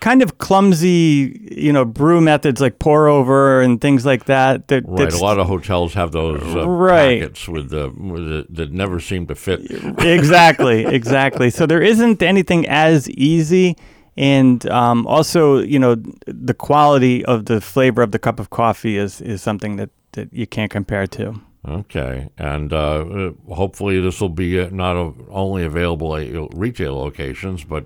kind 0.00 0.22
of 0.22 0.38
clumsy 0.38 1.48
you 1.52 1.72
know 1.72 1.84
brew 1.84 2.20
methods 2.20 2.60
like 2.60 2.78
pour 2.80 3.06
over 3.08 3.62
and 3.62 3.80
things 3.80 4.04
like 4.04 4.24
that 4.24 4.66
that 4.68 4.82
Right. 4.86 5.12
A 5.12 5.18
lot 5.18 5.38
of 5.38 5.46
hotels 5.46 5.94
have 5.94 6.10
those 6.12 6.42
uh, 6.54 6.68
Right. 6.68 7.20
packets 7.20 7.48
with 7.48 7.70
the, 7.70 7.88
with 7.90 8.24
the 8.28 8.46
that 8.50 8.72
never 8.72 8.98
seem 9.00 9.26
to 9.28 9.34
fit. 9.36 9.60
exactly 10.04 10.84
exactly 10.84 11.50
so 11.50 11.64
there 11.66 11.80
isn't 11.82 12.22
anything 12.22 12.66
as 12.68 13.08
easy 13.10 13.76
and 14.16 14.68
um, 14.68 15.06
also 15.06 15.58
you 15.60 15.78
know 15.78 15.94
the 16.26 16.54
quality 16.54 17.24
of 17.26 17.44
the 17.44 17.60
flavor 17.60 18.02
of 18.02 18.10
the 18.10 18.18
cup 18.18 18.40
of 18.40 18.50
coffee 18.50 18.96
is 18.98 19.20
is 19.20 19.40
something 19.42 19.76
that 19.76 19.90
that 20.12 20.32
you 20.32 20.46
can't 20.46 20.72
compare 20.72 21.06
to 21.06 21.40
Okay, 21.68 22.28
and 22.38 22.72
uh, 22.72 22.76
uh, 22.78 23.54
hopefully 23.54 24.00
this 24.00 24.20
will 24.20 24.28
be 24.30 24.58
uh, 24.58 24.68
not 24.70 24.96
only 25.28 25.64
available 25.64 26.16
at 26.16 26.28
retail 26.54 26.96
locations, 26.96 27.64
but 27.64 27.84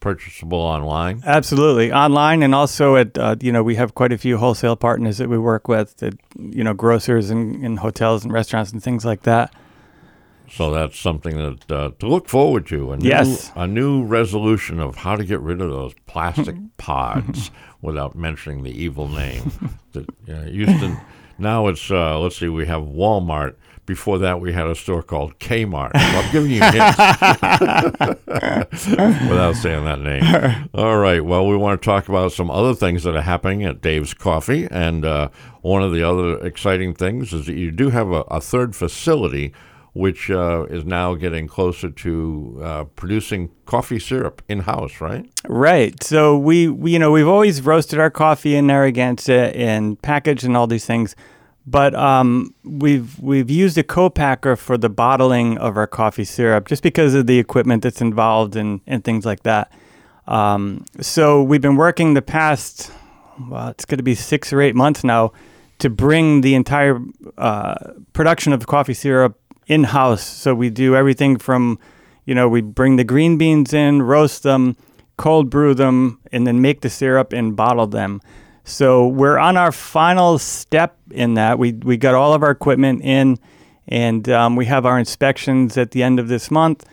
purchasable 0.00 0.58
online. 0.58 1.22
Absolutely, 1.26 1.90
online 1.92 2.42
and 2.42 2.54
also 2.54 2.96
at 2.96 3.16
uh, 3.18 3.36
you 3.40 3.50
know 3.50 3.62
we 3.62 3.74
have 3.76 3.94
quite 3.94 4.12
a 4.12 4.18
few 4.18 4.36
wholesale 4.38 4.76
partners 4.76 5.18
that 5.18 5.28
we 5.28 5.38
work 5.38 5.66
with, 5.66 5.96
that 5.96 6.14
you 6.38 6.62
know 6.62 6.74
grocers 6.74 7.30
and, 7.30 7.64
and 7.64 7.78
hotels 7.80 8.22
and 8.24 8.32
restaurants 8.32 8.70
and 8.72 8.82
things 8.82 9.04
like 9.04 9.22
that. 9.22 9.52
So 10.50 10.70
that's 10.70 10.98
something 10.98 11.36
that 11.38 11.72
uh, 11.72 11.90
to 11.98 12.06
look 12.06 12.28
forward 12.28 12.66
to. 12.66 12.92
A 12.92 12.96
new, 12.98 13.08
Yes. 13.08 13.50
a 13.56 13.66
new 13.66 14.04
resolution 14.04 14.78
of 14.78 14.94
how 14.96 15.16
to 15.16 15.24
get 15.24 15.40
rid 15.40 15.60
of 15.60 15.70
those 15.70 15.94
plastic 16.06 16.54
pods 16.76 17.50
without 17.82 18.14
mentioning 18.14 18.62
the 18.62 18.70
evil 18.70 19.08
name. 19.08 19.50
that 19.92 20.06
uh, 20.28 20.42
used 20.50 20.78
to. 20.80 20.96
Now 21.38 21.66
it's 21.68 21.90
uh, 21.90 22.18
let's 22.18 22.36
see, 22.36 22.48
we 22.48 22.66
have 22.66 22.82
Walmart. 22.82 23.56
Before 23.86 24.18
that, 24.18 24.40
we 24.40 24.50
had 24.54 24.66
a 24.66 24.74
store 24.74 25.02
called 25.02 25.38
Kmart. 25.38 25.90
So 25.92 25.98
I'm 26.00 26.32
giving 26.32 26.50
you 26.52 26.62
hints 26.62 26.96
without 29.28 29.56
saying 29.56 29.84
that 29.84 30.00
name. 30.00 30.70
All 30.72 30.96
right. 30.96 31.22
Well, 31.22 31.46
we 31.46 31.54
want 31.54 31.82
to 31.82 31.84
talk 31.84 32.08
about 32.08 32.32
some 32.32 32.50
other 32.50 32.74
things 32.74 33.02
that 33.02 33.14
are 33.14 33.20
happening 33.20 33.62
at 33.62 33.82
Dave's 33.82 34.14
Coffee, 34.14 34.66
and 34.70 35.04
uh, 35.04 35.28
one 35.60 35.82
of 35.82 35.92
the 35.92 36.02
other 36.02 36.38
exciting 36.38 36.94
things 36.94 37.34
is 37.34 37.44
that 37.44 37.56
you 37.56 37.70
do 37.70 37.90
have 37.90 38.10
a, 38.10 38.22
a 38.28 38.40
third 38.40 38.74
facility 38.74 39.52
which 39.94 40.28
uh, 40.28 40.66
is 40.70 40.84
now 40.84 41.14
getting 41.14 41.46
closer 41.46 41.88
to 41.88 42.60
uh, 42.62 42.84
producing 42.96 43.48
coffee 43.64 44.00
syrup 44.00 44.42
in 44.48 44.60
house, 44.60 45.00
right? 45.00 45.24
Right. 45.48 46.02
So 46.02 46.36
we, 46.36 46.68
we, 46.68 46.92
you 46.92 46.98
know, 46.98 47.12
we've 47.12 47.28
always 47.28 47.62
roasted 47.62 48.00
our 48.00 48.10
coffee 48.10 48.56
in 48.56 48.66
Narragansett 48.66 49.54
and 49.54 50.00
packaged 50.02 50.44
and 50.44 50.56
all 50.56 50.66
these 50.66 50.84
things, 50.84 51.14
but 51.64 51.94
um, 51.94 52.52
we've 52.64 53.18
we've 53.20 53.48
used 53.48 53.78
a 53.78 53.84
co-packer 53.84 54.56
for 54.56 54.76
the 54.76 54.90
bottling 54.90 55.58
of 55.58 55.76
our 55.76 55.86
coffee 55.86 56.24
syrup 56.24 56.66
just 56.66 56.82
because 56.82 57.14
of 57.14 57.26
the 57.26 57.38
equipment 57.38 57.84
that's 57.84 58.00
involved 58.00 58.56
and 58.56 58.80
and 58.86 59.04
things 59.04 59.24
like 59.24 59.44
that. 59.44 59.72
Um, 60.26 60.84
so 61.00 61.42
we've 61.42 61.62
been 61.62 61.76
working 61.76 62.14
the 62.14 62.22
past, 62.22 62.90
well, 63.48 63.68
it's 63.68 63.84
going 63.84 63.98
to 63.98 64.04
be 64.04 64.16
six 64.16 64.52
or 64.52 64.60
eight 64.60 64.74
months 64.74 65.04
now, 65.04 65.32
to 65.78 65.88
bring 65.88 66.40
the 66.40 66.54
entire 66.54 66.98
uh, 67.38 67.74
production 68.12 68.52
of 68.52 68.66
coffee 68.66 68.94
syrup 68.94 69.38
in 69.66 69.84
house. 69.84 70.24
So 70.24 70.54
we 70.54 70.70
do 70.70 70.96
everything 70.96 71.36
from, 71.36 71.78
you 72.24 72.34
know, 72.34 72.48
we 72.48 72.60
bring 72.60 72.96
the 72.96 73.04
green 73.04 73.38
beans 73.38 73.72
in, 73.72 74.02
roast 74.02 74.42
them, 74.42 74.76
cold 75.16 75.50
brew 75.50 75.74
them, 75.74 76.20
and 76.32 76.46
then 76.46 76.60
make 76.60 76.80
the 76.80 76.90
syrup 76.90 77.32
and 77.32 77.56
bottle 77.56 77.86
them. 77.86 78.20
So 78.64 79.06
we're 79.06 79.38
on 79.38 79.56
our 79.56 79.72
final 79.72 80.38
step 80.38 80.96
in 81.10 81.34
that. 81.34 81.58
We 81.58 81.72
we 81.72 81.96
got 81.98 82.14
all 82.14 82.32
of 82.32 82.42
our 82.42 82.50
equipment 82.50 83.02
in, 83.02 83.38
and 83.86 84.26
um, 84.30 84.56
we 84.56 84.64
have 84.66 84.86
our 84.86 84.98
inspections 84.98 85.76
at 85.76 85.90
the 85.90 86.02
end 86.02 86.18
of 86.18 86.28
this 86.28 86.50
month, 86.50 86.86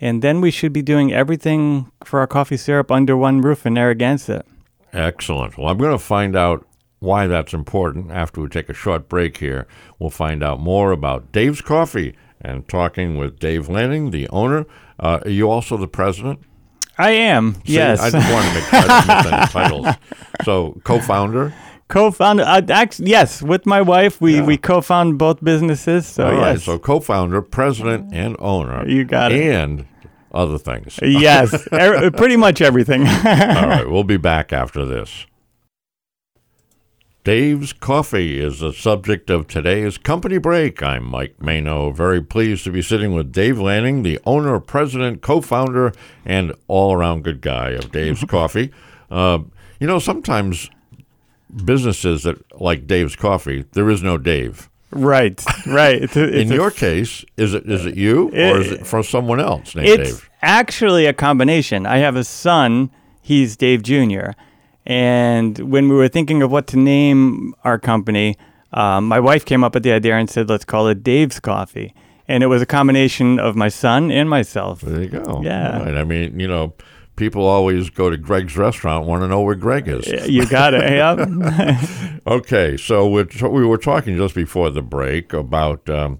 and 0.00 0.22
then 0.22 0.40
we 0.40 0.52
should 0.52 0.72
be 0.72 0.82
doing 0.82 1.12
everything 1.12 1.90
for 2.04 2.20
our 2.20 2.28
coffee 2.28 2.56
syrup 2.56 2.92
under 2.92 3.16
one 3.16 3.40
roof 3.40 3.66
in 3.66 3.74
Narragansett. 3.74 4.46
Excellent. 4.92 5.58
Well, 5.58 5.68
I'm 5.68 5.78
going 5.78 5.90
to 5.90 5.98
find 5.98 6.36
out 6.36 6.64
why 7.06 7.26
that's 7.26 7.54
important 7.54 8.10
after 8.10 8.40
we 8.42 8.48
take 8.48 8.68
a 8.68 8.74
short 8.74 9.08
break 9.08 9.38
here. 9.38 9.66
We'll 9.98 10.10
find 10.10 10.42
out 10.42 10.60
more 10.60 10.92
about 10.92 11.32
Dave's 11.32 11.60
Coffee 11.62 12.14
and 12.40 12.68
talking 12.68 13.16
with 13.16 13.38
Dave 13.38 13.68
Lanning, 13.70 14.10
the 14.10 14.28
owner. 14.28 14.66
Uh, 15.00 15.20
are 15.24 15.30
you 15.30 15.50
also 15.50 15.76
the 15.78 15.88
president? 15.88 16.40
I 16.98 17.10
am. 17.12 17.54
See, 17.66 17.74
yes. 17.74 18.00
I 18.00 18.10
just 18.10 18.32
wanted 18.32 18.48
to 18.48 18.54
make 18.54 18.64
sure 18.64 19.32
I 19.32 19.46
titles. 19.52 19.86
So, 20.44 20.80
co-founder. 20.84 21.54
co-founder 21.88 22.42
uh, 22.42 22.60
actually, 22.70 23.10
yes 23.10 23.40
with 23.42 23.64
my 23.64 23.80
wife 23.80 24.20
we, 24.20 24.40
we 24.40 24.56
co-found 24.56 25.18
both 25.18 25.42
businesses 25.44 26.04
so 26.06 26.26
All 26.26 26.32
right. 26.32 26.52
yes 26.54 26.64
So, 26.64 26.78
co-founder, 26.78 27.42
president, 27.42 28.12
and 28.12 28.34
owner. 28.40 28.86
You 28.88 29.04
got 29.04 29.30
it. 29.32 29.40
And 29.42 29.86
other 30.32 30.58
things. 30.58 30.98
yes 31.02 31.54
er, 31.72 32.10
pretty 32.10 32.36
much 32.36 32.60
everything 32.60 33.02
All 33.06 33.68
right, 33.68 33.88
we'll 33.88 34.04
be 34.04 34.16
back 34.18 34.52
after 34.52 34.84
this. 34.84 35.26
Dave's 37.30 37.72
Coffee 37.72 38.38
is 38.38 38.60
the 38.60 38.72
subject 38.72 39.30
of 39.30 39.48
today's 39.48 39.98
company 39.98 40.38
break. 40.38 40.80
I'm 40.80 41.02
Mike 41.02 41.42
Mano, 41.42 41.90
very 41.90 42.22
pleased 42.22 42.62
to 42.62 42.70
be 42.70 42.80
sitting 42.80 43.14
with 43.14 43.32
Dave 43.32 43.58
Lanning, 43.58 44.04
the 44.04 44.20
owner, 44.24 44.60
president, 44.60 45.22
co 45.22 45.40
founder, 45.40 45.90
and 46.24 46.54
all 46.68 46.92
around 46.92 47.24
good 47.24 47.40
guy 47.40 47.70
of 47.70 47.90
Dave's 47.90 48.22
Coffee. 48.22 48.70
Uh, 49.10 49.40
you 49.80 49.88
know, 49.88 49.98
sometimes 49.98 50.70
businesses 51.64 52.22
that 52.22 52.38
like 52.60 52.86
Dave's 52.86 53.16
Coffee, 53.16 53.64
there 53.72 53.90
is 53.90 54.04
no 54.04 54.18
Dave. 54.18 54.70
right 54.92 55.44
right 55.66 56.02
it's, 56.02 56.16
In 56.16 56.32
it's 56.32 56.50
a- 56.52 56.54
your 56.54 56.70
case, 56.70 57.24
is 57.36 57.54
it 57.54 57.68
is 57.68 57.86
it 57.86 57.96
you 57.96 58.28
or 58.28 58.60
is 58.60 58.70
it 58.70 58.86
for 58.86 59.02
someone 59.02 59.40
else 59.40 59.74
named 59.74 59.88
it's 60.00 60.12
Dave? 60.12 60.30
actually 60.42 61.06
a 61.06 61.12
combination 61.12 61.86
i 61.86 61.96
have 61.96 62.14
a 62.14 62.22
son 62.22 62.88
he's 63.20 63.56
dave 63.56 63.82
jr 63.82 64.30
and 64.86 65.58
when 65.58 65.88
we 65.88 65.94
were 65.96 66.08
thinking 66.08 66.42
of 66.42 66.50
what 66.50 66.66
to 66.68 66.76
name 66.76 67.54
our 67.64 67.78
company 67.78 68.36
um, 68.72 69.06
my 69.08 69.18
wife 69.20 69.44
came 69.44 69.64
up 69.64 69.74
with 69.74 69.82
the 69.82 69.92
idea 69.92 70.14
and 70.16 70.30
said 70.30 70.48
let's 70.48 70.64
call 70.64 70.86
it 70.88 71.02
dave's 71.02 71.40
coffee 71.40 71.92
and 72.28 72.42
it 72.42 72.46
was 72.48 72.60
a 72.62 72.66
combination 72.66 73.38
of 73.38 73.54
my 73.56 73.68
son 73.68 74.10
and 74.10 74.28
myself 74.28 74.80
There 74.80 75.02
you 75.02 75.08
go. 75.08 75.40
Yeah. 75.44 75.78
Right. 75.78 75.96
I 75.96 76.02
mean, 76.02 76.40
you 76.40 76.48
know, 76.48 76.74
people 77.14 77.46
always 77.46 77.88
go 77.88 78.10
to 78.10 78.16
Greg's 78.16 78.56
restaurant, 78.56 79.06
want 79.06 79.22
to 79.22 79.28
know 79.28 79.42
where 79.42 79.54
Greg 79.54 79.86
is. 79.86 80.08
you 80.28 80.44
got 80.46 80.74
it 80.74 80.82
yep. 80.90 82.20
Okay, 82.26 82.76
so 82.76 83.08
we're 83.08 83.24
t- 83.26 83.46
we 83.46 83.64
were 83.64 83.78
talking 83.78 84.16
just 84.16 84.34
before 84.34 84.70
the 84.70 84.82
break 84.82 85.32
about 85.32 85.88
um, 85.88 86.18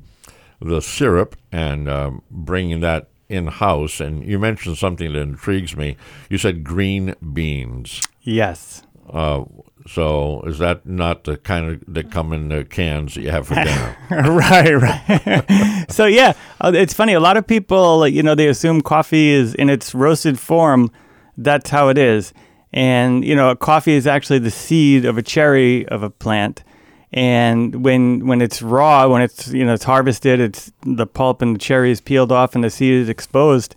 the 0.61 0.80
syrup 0.80 1.35
and 1.50 1.88
um, 1.88 2.23
bringing 2.30 2.78
that 2.80 3.08
in 3.28 3.49
house, 3.49 3.99
and 4.00 4.25
you 4.25 4.38
mentioned 4.38 4.78
something 4.78 5.12
that 5.12 5.18
intrigues 5.18 5.76
me. 5.76 5.96
You 6.30 6.38
said 6.38 6.62
green 6.62 7.16
beans. 7.32 8.00
Yes 8.26 8.83
Uh, 9.09 9.45
so 9.88 10.42
is 10.42 10.59
that 10.59 10.85
not 10.85 11.25
the 11.25 11.37
kind 11.37 11.71
of 11.71 11.95
that 11.95 12.11
come 12.11 12.33
in 12.33 12.49
the 12.49 12.64
cans 12.64 13.14
that 13.14 13.23
you 13.23 13.30
have 13.30 13.47
for 13.47 13.54
dinner? 13.54 13.97
right, 14.11 14.75
right. 14.75 15.87
so 15.88 16.06
yeah, 16.06 16.33
uh, 16.61 16.73
it's 16.75 16.92
funny. 16.92 17.12
A 17.12 17.21
lot 17.21 17.37
of 17.37 17.47
people, 17.47 18.06
you 18.09 18.23
know, 18.23 18.35
they 18.35 18.49
assume 18.49 18.80
coffee 18.80 19.28
is 19.30 19.54
in 19.54 19.71
its 19.71 19.95
roasted 19.95 20.40
form. 20.40 20.90
That's 21.37 21.71
how 21.71 21.88
it 21.88 21.99
is, 21.99 22.33
and 22.73 23.25
you 23.25 23.37
know, 23.37 23.54
coffee 23.54 23.95
is 23.95 24.06
actually 24.09 24.40
the 24.40 24.50
seed 24.50 25.04
of 25.04 25.18
a 25.18 25.23
cherry 25.23 25.87
of 25.88 26.02
a 26.02 26.11
plant. 26.11 26.64
And 27.12 27.85
when 27.85 28.26
when 28.26 28.42
it's 28.42 28.61
raw, 28.62 29.06
when 29.06 29.23
it's 29.23 29.49
you 29.49 29.64
know 29.64 29.75
it's 29.75 29.85
harvested, 29.85 30.40
it's 30.40 30.73
the 30.83 31.06
pulp 31.06 31.42
and 31.42 31.54
the 31.54 31.61
cherry 31.61 31.92
is 31.92 32.00
peeled 32.00 32.33
off 32.33 32.56
and 32.56 32.64
the 32.64 32.71
seed 32.71 32.95
is 33.02 33.09
exposed. 33.09 33.76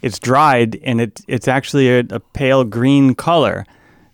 It's 0.00 0.18
dried 0.18 0.80
and 0.82 1.00
it 1.02 1.20
it's 1.28 1.48
actually 1.48 1.90
a, 1.90 1.98
a 2.10 2.20
pale 2.20 2.64
green 2.64 3.14
color. 3.14 3.66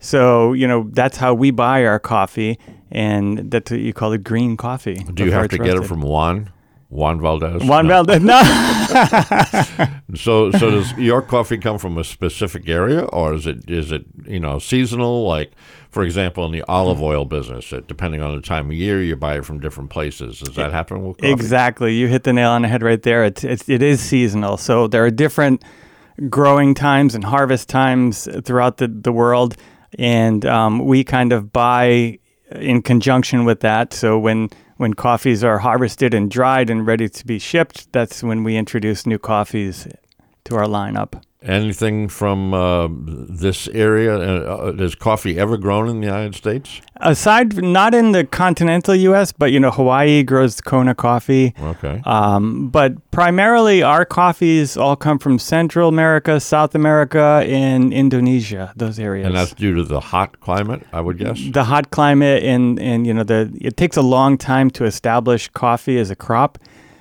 So 0.07 0.53
you 0.53 0.69
know 0.69 0.89
that's 0.93 1.17
how 1.17 1.35
we 1.35 1.51
buy 1.51 1.85
our 1.85 1.99
coffee, 1.99 2.59
and 2.93 3.51
that's 3.51 3.73
what 3.73 3.81
you 3.81 3.93
call 3.93 4.13
it 4.13 4.23
green 4.23 4.57
coffee. 4.57 4.95
Do 4.95 5.25
you 5.25 5.33
have 5.33 5.49
to 5.49 5.59
get 5.59 5.77
it 5.77 5.85
from 5.85 6.03
Juan? 6.03 6.53
Juan 6.89 7.21
Valdez? 7.21 7.65
Juan 7.65 7.89
No. 7.89 8.05
Valdez? 8.05 8.23
No, 8.23 8.41
So, 10.15 10.53
so 10.53 10.71
does 10.71 10.93
your 10.97 11.21
coffee 11.21 11.59
come 11.59 11.79
from 11.79 11.99
a 11.99 12.05
specific 12.05 12.69
area, 12.69 13.03
or 13.07 13.35
is 13.35 13.47
it 13.49 13.69
is 13.69 13.91
it 13.91 14.05
you 14.25 14.39
know 14.39 14.61
seasonal? 14.61 15.27
Like, 15.27 15.51
for 15.91 16.05
example, 16.05 16.47
in 16.47 16.53
the 16.53 16.63
olive 16.69 17.03
oil 17.03 17.25
business, 17.25 17.73
it, 17.73 17.89
depending 17.89 18.23
on 18.23 18.37
the 18.37 18.41
time 18.43 18.67
of 18.67 18.73
year, 18.75 19.03
you 19.03 19.17
buy 19.17 19.39
it 19.39 19.45
from 19.45 19.59
different 19.59 19.91
places. 19.91 20.39
Does 20.39 20.55
that 20.55 20.71
happen 20.71 21.05
with 21.05 21.19
coffee? 21.19 21.33
exactly. 21.33 21.95
You 21.95 22.07
hit 22.07 22.23
the 22.23 22.33
nail 22.33 22.51
on 22.51 22.63
the 22.63 22.69
head 22.69 22.85
right 22.85 23.03
there. 23.03 23.25
It's, 23.25 23.43
it's 23.43 23.69
it 23.69 23.83
is 23.83 24.01
seasonal. 24.01 24.57
So 24.57 24.87
there 24.87 25.05
are 25.05 25.11
different 25.11 25.65
growing 26.31 26.75
times 26.75 27.17
and 27.17 27.25
harvest 27.25 27.69
times 27.69 28.29
throughout 28.45 28.77
the 28.77 28.87
the 28.87 29.13
world, 29.13 29.57
and 29.99 30.45
um, 30.45 30.85
we 30.85 31.05
kind 31.05 31.33
of 31.33 31.53
buy 31.53 32.19
in 32.53 32.83
conjunction 32.83 33.45
with 33.45 33.61
that. 33.61 33.93
So 33.93 34.19
when 34.19 34.51
when 34.77 34.95
coffees 34.95 35.43
are 35.43 35.59
harvested 35.59 36.13
and 36.13 36.31
dried 36.31 36.69
and 36.71 36.87
ready 36.87 37.09
to 37.09 37.27
be 37.27 37.39
shipped, 37.39 37.93
that's 37.93 38.23
when 38.23 38.45
we 38.45 38.57
introduce 38.57 39.07
new 39.07 39.19
coffees 39.19 39.89
to 40.45 40.57
our 40.57 40.67
lineup. 40.67 41.23
Anything 41.47 42.09
from 42.09 42.53
uh, 42.53 42.89
this 42.91 43.69
area? 43.69 44.17
Uh, 44.17 44.73
uh, 44.79 44.83
is 44.83 44.97
coffee 44.97 45.39
ever 45.39 45.57
grown 45.57 45.89
in 45.89 46.01
the 46.01 46.07
United 46.07 46.35
States? 46.35 46.81
Aside, 46.97 47.63
not 47.63 47.95
in 47.95 48.13
the 48.13 48.25
continental 48.25 48.95
U.S., 48.95 49.31
but 49.31 49.53
you 49.53 49.61
know, 49.61 49.71
Hawaii 49.71 50.25
grows 50.25 50.61
Kona 50.61 50.95
coffee. 50.95 51.55
Okay. 51.61 52.03
Um, 52.05 52.69
but 52.69 53.11
primarily, 53.13 53.83
our 53.83 54.05
coffees 54.05 54.77
all 54.77 54.97
come 54.97 55.19
from 55.19 55.39
Central 55.39 55.89
America, 55.89 56.41
South 56.41 56.75
America, 56.75 57.45
and 57.47 57.93
Indonesia. 57.93 58.73
Those 58.75 58.99
areas. 58.99 59.27
and 59.27 59.37
that's 59.37 59.55
due 59.55 59.75
to 59.75 59.85
the 59.85 60.01
hot 60.01 60.41
climate, 60.41 60.85
I 60.93 61.01
would 61.01 61.19
guess. 61.19 61.41
the 61.53 61.65
hot 61.65 61.91
climate, 61.91 62.43
and 62.43 62.81
and 62.81 63.07
you 63.07 63.15
know, 63.15 63.23
the 63.23 63.57
it 63.61 63.77
takes 63.77 63.97
a 63.97 64.03
long 64.03 64.37
time 64.37 64.71
to 64.71 64.85
establish 64.85 65.49
coffee 65.49 65.99
as 65.99 66.11
a 66.11 66.17
crop. 66.17 66.59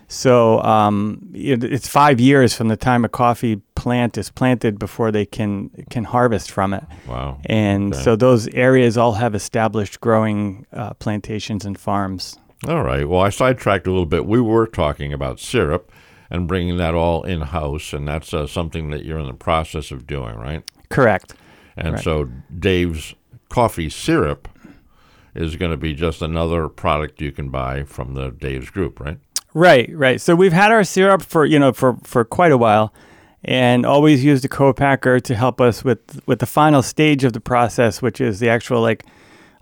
So 0.08 0.62
um, 0.62 1.32
it, 1.34 1.64
it's 1.64 1.88
five 1.88 2.20
years 2.20 2.54
from 2.56 2.68
the 2.68 2.78
time 2.78 3.04
a 3.06 3.10
coffee 3.10 3.62
plant 3.76 4.18
is 4.18 4.30
planted 4.30 4.78
before 4.78 5.12
they 5.12 5.26
can 5.26 5.70
can 5.90 6.04
harvest 6.04 6.52
from 6.52 6.74
it. 6.74 6.84
Wow. 7.08 7.40
And 7.46 7.94
Okay. 7.94 8.04
so 8.04 8.16
those 8.16 8.48
areas 8.50 8.98
all 8.98 9.14
have 9.14 9.34
established 9.36 10.00
growing 10.02 10.66
uh, 10.72 10.94
plantations 10.96 11.66
and 11.66 11.78
farms. 11.78 12.38
All 12.68 12.84
right. 12.84 13.08
Well, 13.08 13.22
I 13.22 13.30
sidetracked 13.30 13.88
a 13.88 13.92
little 13.92 14.06
bit. 14.06 14.26
We 14.26 14.40
were 14.42 14.68
talking 14.68 15.12
about 15.14 15.40
syrup 15.40 15.92
and 16.30 16.48
bringing 16.48 16.78
that 16.78 16.94
all 16.96 17.24
in 17.24 17.42
house, 17.42 17.94
and 17.94 18.08
that's 18.08 18.34
uh, 18.34 18.48
something 18.48 18.90
that 18.92 19.06
you're 19.06 19.20
in 19.20 19.28
the 19.28 19.34
process 19.34 19.92
of 19.92 20.08
doing, 20.08 20.36
right? 20.36 20.64
Correct. 20.90 21.36
And 21.78 22.00
so 22.00 22.30
Dave's 22.58 23.14
coffee 23.50 23.90
syrup 23.90 24.48
is 25.36 25.56
going 25.58 25.72
to 25.72 25.78
be 25.78 25.94
just 25.94 26.22
another 26.22 26.70
product 26.70 27.22
you 27.22 27.32
can 27.32 27.50
buy 27.50 27.84
from 27.84 28.14
the 28.14 28.32
Dave's 28.32 28.70
group, 28.70 29.00
right? 29.00 29.20
Right, 29.56 29.90
right. 29.96 30.20
So 30.20 30.36
we've 30.36 30.52
had 30.52 30.74
our 30.74 30.84
syrup 30.84 31.22
for 31.22 31.46
you 31.46 31.58
know 31.58 31.72
for 31.72 31.96
for 32.04 32.26
quite 32.26 32.52
a 32.52 32.58
while, 32.58 32.94
and 33.42 33.86
always 33.86 34.22
used 34.22 34.44
a 34.44 34.50
co-packer 34.50 35.22
to 35.22 35.34
help 35.34 35.62
us 35.62 35.82
with 35.82 36.22
with 36.28 36.40
the 36.40 36.46
final 36.46 36.84
stage 36.84 37.24
of 37.24 37.32
the 37.32 37.40
process, 37.40 38.02
which 38.02 38.20
is 38.20 38.42
the 38.42 38.50
actual 38.50 38.82
like 38.82 39.06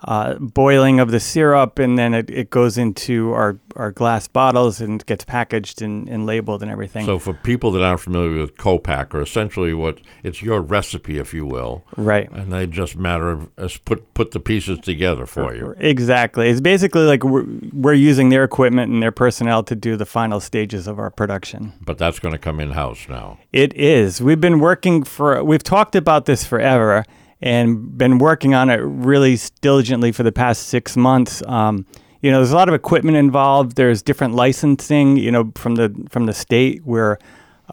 uh, 0.06 0.36
boiling 0.36 1.00
of 1.00 1.12
the 1.12 1.20
syrup, 1.20 1.80
and 1.80 1.98
then 1.98 2.14
it, 2.14 2.30
it 2.30 2.50
goes 2.50 2.78
into 2.78 3.32
our 3.34 3.58
our 3.76 3.92
glass 3.92 4.28
bottles 4.28 4.80
and 4.82 5.04
gets 5.06 5.26
packaged 5.26 5.82
and, 5.82 6.08
and 6.08 6.26
labeled 6.26 6.62
and 6.62 6.72
everything. 6.72 7.06
So 7.06 7.18
for 7.18 7.34
people 7.34 7.72
that 7.72 7.82
aren't 7.82 8.02
familiar 8.02 8.40
with 8.40 8.58
co-packer, 8.58 9.22
essentially 9.22 9.74
what 9.74 10.00
it's 10.24 10.44
your 10.44 10.62
recipe, 10.62 11.18
if 11.18 11.34
you 11.34 11.46
will, 11.46 11.84
right. 11.98 12.30
and 12.32 12.52
they 12.52 12.68
just 12.68 12.96
matter 12.96 13.32
of 13.32 13.50
as 13.58 13.78
put 13.78 14.14
put 14.14 14.32
the 14.32 14.40
pieces 14.40 14.80
together 14.80 15.26
for 15.26 15.56
you. 15.56 15.74
Exactly. 15.80 16.50
It's 16.50 16.62
basically 16.62 17.04
like 17.04 17.24
we're, 17.24 17.46
we're 17.72 17.94
using 17.94 18.30
their 18.30 18.44
equipment 18.44 18.92
and 18.92 19.02
their 19.02 19.12
personnel 19.12 19.64
to 19.64 19.76
do 19.76 19.96
the 19.96 20.06
final 20.06 20.40
stages 20.40 20.88
of 20.88 21.00
our 21.00 21.10
production. 21.10 21.74
But 21.82 21.98
that's 21.98 22.20
going 22.20 22.34
to 22.34 22.40
come 22.40 22.60
in 22.60 22.72
house 22.72 23.08
now. 23.10 23.40
It 23.52 23.74
is. 23.76 24.22
We've 24.22 24.42
been 24.42 24.60
working 24.60 25.04
for, 25.04 25.44
we've 25.44 25.64
talked 25.64 25.96
about 25.96 26.26
this 26.26 26.46
forever 26.46 27.06
and 27.44 27.98
been 27.98 28.20
working 28.20 28.56
on 28.56 28.70
it 28.70 28.78
really 28.78 29.38
diligently 29.60 30.14
for 30.14 30.24
the 30.24 30.32
past 30.32 30.68
six 30.70 30.96
months. 30.96 31.44
Um, 31.46 31.86
you 32.22 32.32
know, 32.32 32.38
there's 32.38 32.54
a 32.54 32.56
lot 32.56 32.70
of 32.70 32.74
equipment 32.74 33.18
involved. 33.18 33.76
There's 33.76 34.02
different 34.02 34.34
licensing, 34.34 35.18
you 35.18 35.30
know, 35.30 35.52
from 35.56 35.76
the 35.76 35.94
from 36.10 36.26
the 36.26 36.34
state. 36.34 36.86
We're 36.86 37.18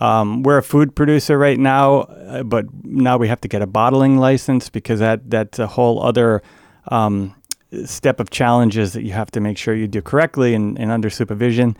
um, 0.00 0.42
we're 0.42 0.58
a 0.58 0.62
food 0.62 0.96
producer 0.96 1.38
right 1.38 1.58
now, 1.58 2.00
uh, 2.00 2.42
but 2.42 2.66
now 2.82 3.16
we 3.16 3.28
have 3.28 3.40
to 3.42 3.48
get 3.48 3.62
a 3.62 3.66
bottling 3.66 4.18
license 4.18 4.68
because 4.68 4.98
that 4.98 5.30
that's 5.30 5.60
a 5.60 5.68
whole 5.68 6.02
other 6.02 6.42
um, 6.88 7.36
step 7.84 8.18
of 8.18 8.30
challenges 8.30 8.92
that 8.94 9.04
you 9.04 9.12
have 9.12 9.30
to 9.30 9.40
make 9.40 9.56
sure 9.56 9.72
you 9.72 9.86
do 9.86 10.02
correctly 10.02 10.52
and, 10.52 10.80
and 10.80 10.90
under 10.90 11.10
supervision. 11.10 11.76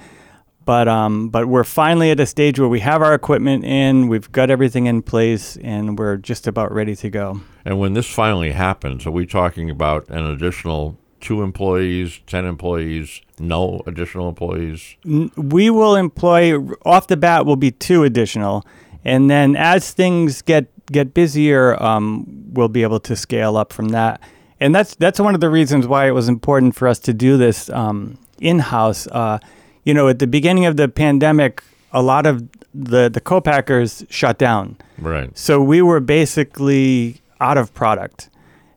But 0.71 0.87
um, 0.87 1.31
but 1.31 1.49
we're 1.49 1.65
finally 1.65 2.13
at 2.13 2.21
a 2.21 2.27
stage 2.27 2.61
where 2.61 2.69
we 2.69 2.79
have 2.79 3.03
our 3.03 3.13
equipment 3.13 3.65
in, 3.65 4.07
we've 4.07 4.31
got 4.31 4.51
everything 4.51 4.87
in 4.87 5.03
place, 5.03 5.57
and 5.65 5.99
we're 5.99 6.17
just 6.17 6.47
about 6.47 6.71
ready 6.71 6.95
to 6.95 7.11
go. 7.11 7.41
And 7.65 7.81
when 7.81 7.95
this 7.95 8.09
finally 8.09 8.53
happens, 8.53 9.05
are 9.05 9.11
we 9.11 9.27
talking 9.27 9.69
about 9.69 10.09
an 10.11 10.25
additional 10.25 10.97
two 11.21 11.43
employees, 11.43 12.21
ten 12.29 12.45
employees, 12.45 13.21
no 13.41 13.83
additional 13.85 14.29
employees? 14.29 14.95
We 15.35 15.71
will 15.71 15.97
employ 15.97 16.57
off 16.85 17.09
the 17.09 17.17
bat 17.17 17.47
will 17.47 17.57
be 17.57 17.73
two 17.73 18.05
additional, 18.05 18.65
and 19.05 19.29
then 19.29 19.57
as 19.57 19.91
things 19.91 20.41
get 20.41 20.69
get 20.87 21.15
busier, 21.15 21.83
um, 21.83 22.27
we'll 22.53 22.69
be 22.69 22.85
able 22.85 23.01
to 23.01 23.17
scale 23.17 23.57
up 23.57 23.73
from 23.73 23.89
that. 23.89 24.21
And 24.61 24.73
that's 24.73 24.95
that's 24.95 25.19
one 25.19 25.35
of 25.35 25.41
the 25.41 25.51
reasons 25.51 25.89
why 25.89 26.07
it 26.07 26.13
was 26.13 26.29
important 26.29 26.77
for 26.77 26.87
us 26.87 27.01
to 27.01 27.13
do 27.13 27.37
this 27.37 27.69
um, 27.71 28.19
in 28.39 28.61
house. 28.61 29.09
Uh, 29.09 29.41
you 29.85 29.95
know, 29.95 30.09
at 30.09 30.19
the 30.19 30.27
beginning 30.27 30.67
of 30.67 30.77
the 30.77 30.89
pandemic, 30.89 31.63
a 31.93 32.03
lot 32.03 32.27
of 32.27 32.43
the 32.75 33.09
the 33.09 33.21
co-packers 33.21 34.05
shut 34.11 34.39
down. 34.39 34.77
Right. 34.99 35.37
So 35.37 35.61
we 35.63 35.83
were 35.83 36.01
basically 36.01 37.21
out 37.41 37.59
of 37.59 37.73
product. 37.75 38.29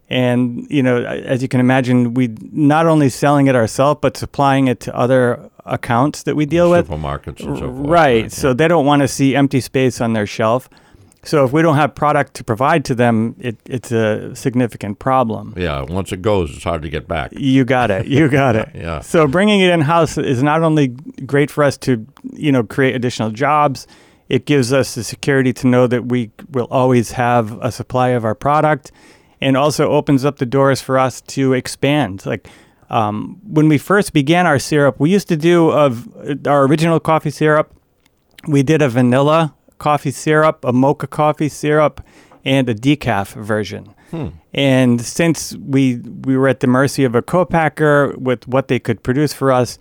And, 0.10 0.68
you 0.70 0.84
know, 0.84 1.04
as 1.04 1.42
you 1.42 1.48
can 1.48 1.60
imagine, 1.60 2.14
we 2.14 2.36
not 2.52 2.86
only 2.86 3.10
selling 3.10 3.48
it 3.48 3.56
ourselves, 3.56 4.00
but 4.02 4.16
supplying 4.16 4.68
it 4.68 4.80
to 4.82 4.96
other 4.96 5.50
accounts 5.66 6.24
that 6.24 6.36
we 6.36 6.46
deal 6.46 6.70
with. 6.70 6.88
Supermarkets 6.88 7.44
and 7.44 7.58
so 7.58 7.74
forth. 7.74 7.88
Right. 7.88 8.32
So 8.32 8.54
they 8.54 8.68
don't 8.68 8.86
want 8.86 9.02
to 9.02 9.08
see 9.08 9.36
empty 9.36 9.60
space 9.60 10.02
on 10.02 10.14
their 10.14 10.28
shelf. 10.28 10.70
So 11.26 11.46
if 11.46 11.54
we 11.54 11.62
don't 11.62 11.78
have 11.78 11.96
product 11.96 12.34
to 12.36 12.44
provide 12.44 12.84
to 12.86 12.96
them, 12.96 13.36
it, 13.40 13.58
it's 13.66 13.92
a 13.92 14.36
significant 14.36 15.00
problem. 15.00 15.54
Yeah. 15.56 15.82
Once 15.82 16.12
it 16.12 16.22
goes, 16.22 16.54
it's 16.54 16.64
hard 16.64 16.82
to 16.82 16.90
get 16.90 17.08
back. 17.08 17.32
You 17.34 17.64
got 17.64 17.92
it. 17.92 18.08
You 18.08 18.28
got 18.30 18.56
it. 18.56 18.70
Yeah. 18.84 19.00
So 19.00 19.28
bringing 19.28 19.62
it 19.62 19.70
in 19.70 19.82
house 19.82 20.18
is 20.18 20.44
not 20.44 20.62
only 20.62 20.90
great 21.26 21.50
for 21.50 21.64
us 21.64 21.78
to, 21.78 22.06
you 22.34 22.52
know, 22.52 22.64
create 22.64 22.96
additional 22.96 23.30
jobs. 23.30 23.88
It 24.28 24.46
gives 24.46 24.74
us 24.74 24.96
the 24.96 25.04
security 25.04 25.54
to 25.54 25.68
know 25.68 25.88
that 25.88 26.06
we 26.08 26.32
will 26.52 26.68
always 26.70 27.12
have 27.12 27.58
a 27.62 27.72
supply 27.72 28.10
of 28.10 28.26
our 28.26 28.36
product, 28.36 28.92
and 29.40 29.56
also 29.56 29.90
opens 29.92 30.26
up 30.26 30.38
the 30.38 30.46
doors 30.46 30.82
for 30.82 30.98
us 30.98 31.22
to 31.22 31.54
expand. 31.54 32.26
Like 32.26 32.50
um, 32.90 33.40
when 33.44 33.70
we 33.70 33.78
first 33.78 34.12
began 34.12 34.48
our 34.48 34.60
syrup, 34.60 35.00
we 35.00 35.12
used 35.12 35.28
to 35.30 35.38
do 35.38 35.70
of 35.70 36.08
our 36.48 36.66
original 36.66 37.00
coffee 37.00 37.32
syrup. 37.32 37.74
We 38.48 38.64
did 38.64 38.82
a 38.82 38.90
vanilla 38.90 39.54
coffee 39.78 40.12
syrup, 40.12 40.64
a 40.66 40.74
mocha 40.74 41.08
coffee 41.08 41.50
syrup, 41.50 42.02
and 42.46 42.70
a 42.70 42.76
decaf 42.76 43.34
version. 43.34 43.94
And 44.54 45.02
since 45.02 45.56
we 45.56 45.96
we 45.98 46.38
were 46.38 46.48
at 46.48 46.60
the 46.60 46.68
mercy 46.68 47.04
of 47.04 47.16
a 47.16 47.22
co-packer 47.24 48.14
with 48.18 48.48
what 48.48 48.68
they 48.68 48.78
could 48.80 49.02
produce 49.02 49.34
for 49.34 49.52
us, 49.52 49.80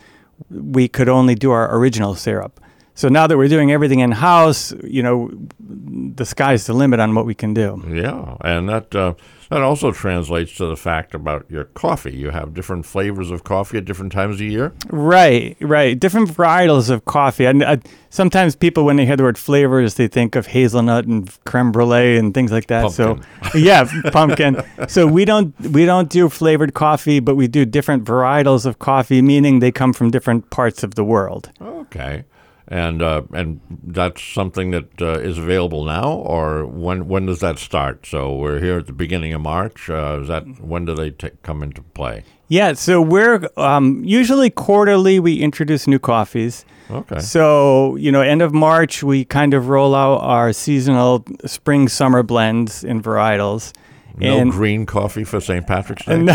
we 0.51 0.89
could 0.89 1.09
only 1.09 1.35
do 1.35 1.51
our 1.51 1.77
original 1.77 2.15
syrup. 2.15 2.59
So 2.95 3.09
now 3.09 3.27
that 3.27 3.37
we're 3.37 3.49
doing 3.49 3.73
everything 3.73 4.01
in 4.01 4.13
house, 4.13 4.73
you 4.85 5.03
know, 5.03 5.31
the 5.61 6.25
sky's 6.25 6.67
the 6.67 6.73
limit 6.73 7.01
on 7.01 7.15
what 7.15 7.27
we 7.27 7.35
can 7.35 7.53
do. 7.55 7.83
Yeah, 7.89 8.37
and 8.41 8.69
that 8.69 8.95
uh, 8.95 9.15
that 9.53 9.63
also 9.63 9.93
translates 9.93 10.57
to 10.57 10.67
the 10.67 10.77
fact 10.77 11.15
about 11.15 11.45
your 11.51 11.65
coffee. 11.65 12.17
You 12.17 12.31
have 12.31 12.55
different 12.55 12.87
flavors 12.87 13.31
of 13.31 13.45
coffee 13.45 13.77
at 13.77 13.85
different 13.85 14.11
times 14.11 14.37
of 14.37 14.47
year. 14.47 14.73
Right, 14.89 15.59
right. 15.61 15.99
Different 15.99 16.31
varietals 16.31 16.89
of 16.89 17.05
coffee. 17.05 17.45
And 17.45 17.63
uh, 17.63 17.77
sometimes 18.09 18.57
people, 18.57 18.87
when 18.87 18.97
they 18.97 19.05
hear 19.05 19.17
the 19.17 19.25
word 19.25 19.37
flavors, 19.37 19.97
they 19.97 20.09
think 20.09 20.37
of 20.37 20.47
hazelnut 20.47 21.05
and 21.05 21.31
creme 21.45 21.71
brulee 21.71 22.17
and 22.17 22.33
things 22.33 22.51
like 22.51 22.69
that. 22.69 22.83
Pumpkin. 22.83 23.25
So, 23.53 23.59
yeah, 23.59 23.85
pumpkin. 24.11 24.63
So 24.89 25.07
we 25.07 25.27
don't 25.27 25.59
we 25.61 25.85
don't 25.85 26.09
do 26.09 26.31
flavored 26.31 26.73
coffee, 26.73 27.21
but 27.21 27.35
we 27.35 27.47
do 27.47 27.67
different 27.67 28.05
varietals 28.05 28.65
of 28.65 28.79
coffee, 28.79 29.21
meaning 29.21 29.59
they 29.59 29.71
come 29.71 29.93
from 29.93 30.11
different 30.11 30.49
parts 30.49 30.83
of 30.83 30.95
the 30.95 31.05
world. 31.05 31.51
Okay, 31.61 32.25
and 32.73 33.03
uh, 33.03 33.23
and 33.35 33.61
that's 33.85 34.23
something 34.23 34.71
that 34.71 35.03
uh, 35.03 35.19
is 35.19 35.37
available 35.37 35.85
now, 35.85 36.11
or 36.13 36.65
when 36.65 37.07
when 37.07 37.27
does 37.27 37.41
that 37.41 37.59
start? 37.59 38.07
So 38.07 38.35
we're 38.35 38.61
here 38.61 38.79
at 38.79 38.87
the 38.87 38.95
beginning 38.95 39.35
of 39.35 39.43
March. 39.43 39.91
Uh, 39.91 40.21
is 40.23 40.29
that 40.29 40.45
when 40.59 40.87
do 40.87 40.95
they 40.95 41.11
ta 41.11 41.29
come 41.43 41.63
into 41.63 41.83
play? 41.83 42.25
Yeah. 42.49 42.73
So 42.73 43.03
we're 43.03 43.47
um, 43.59 44.03
usually 44.05 44.49
quarterly. 44.49 45.21
We 45.21 45.41
introduce 45.41 45.87
new 45.87 45.99
coffees. 45.99 46.65
Okay. 46.91 47.21
So, 47.21 47.97
you 47.97 48.11
know, 48.11 48.23
end 48.23 48.41
of 48.41 48.55
March, 48.55 49.03
we 49.03 49.25
kind 49.27 49.53
of 49.55 49.69
roll 49.69 49.95
out 49.95 50.19
our 50.19 50.53
seasonal 50.53 51.25
spring 51.45 51.89
summer 51.89 52.23
blends 52.23 52.85
and 52.85 53.03
varietals. 53.03 53.73
No 54.17 54.39
and 54.39 54.51
green 54.51 54.87
coffee 54.87 55.25
for 55.25 55.41
St. 55.41 55.67
Patrick's 55.67 56.05
Day. 56.05 56.19
no, 56.23 56.35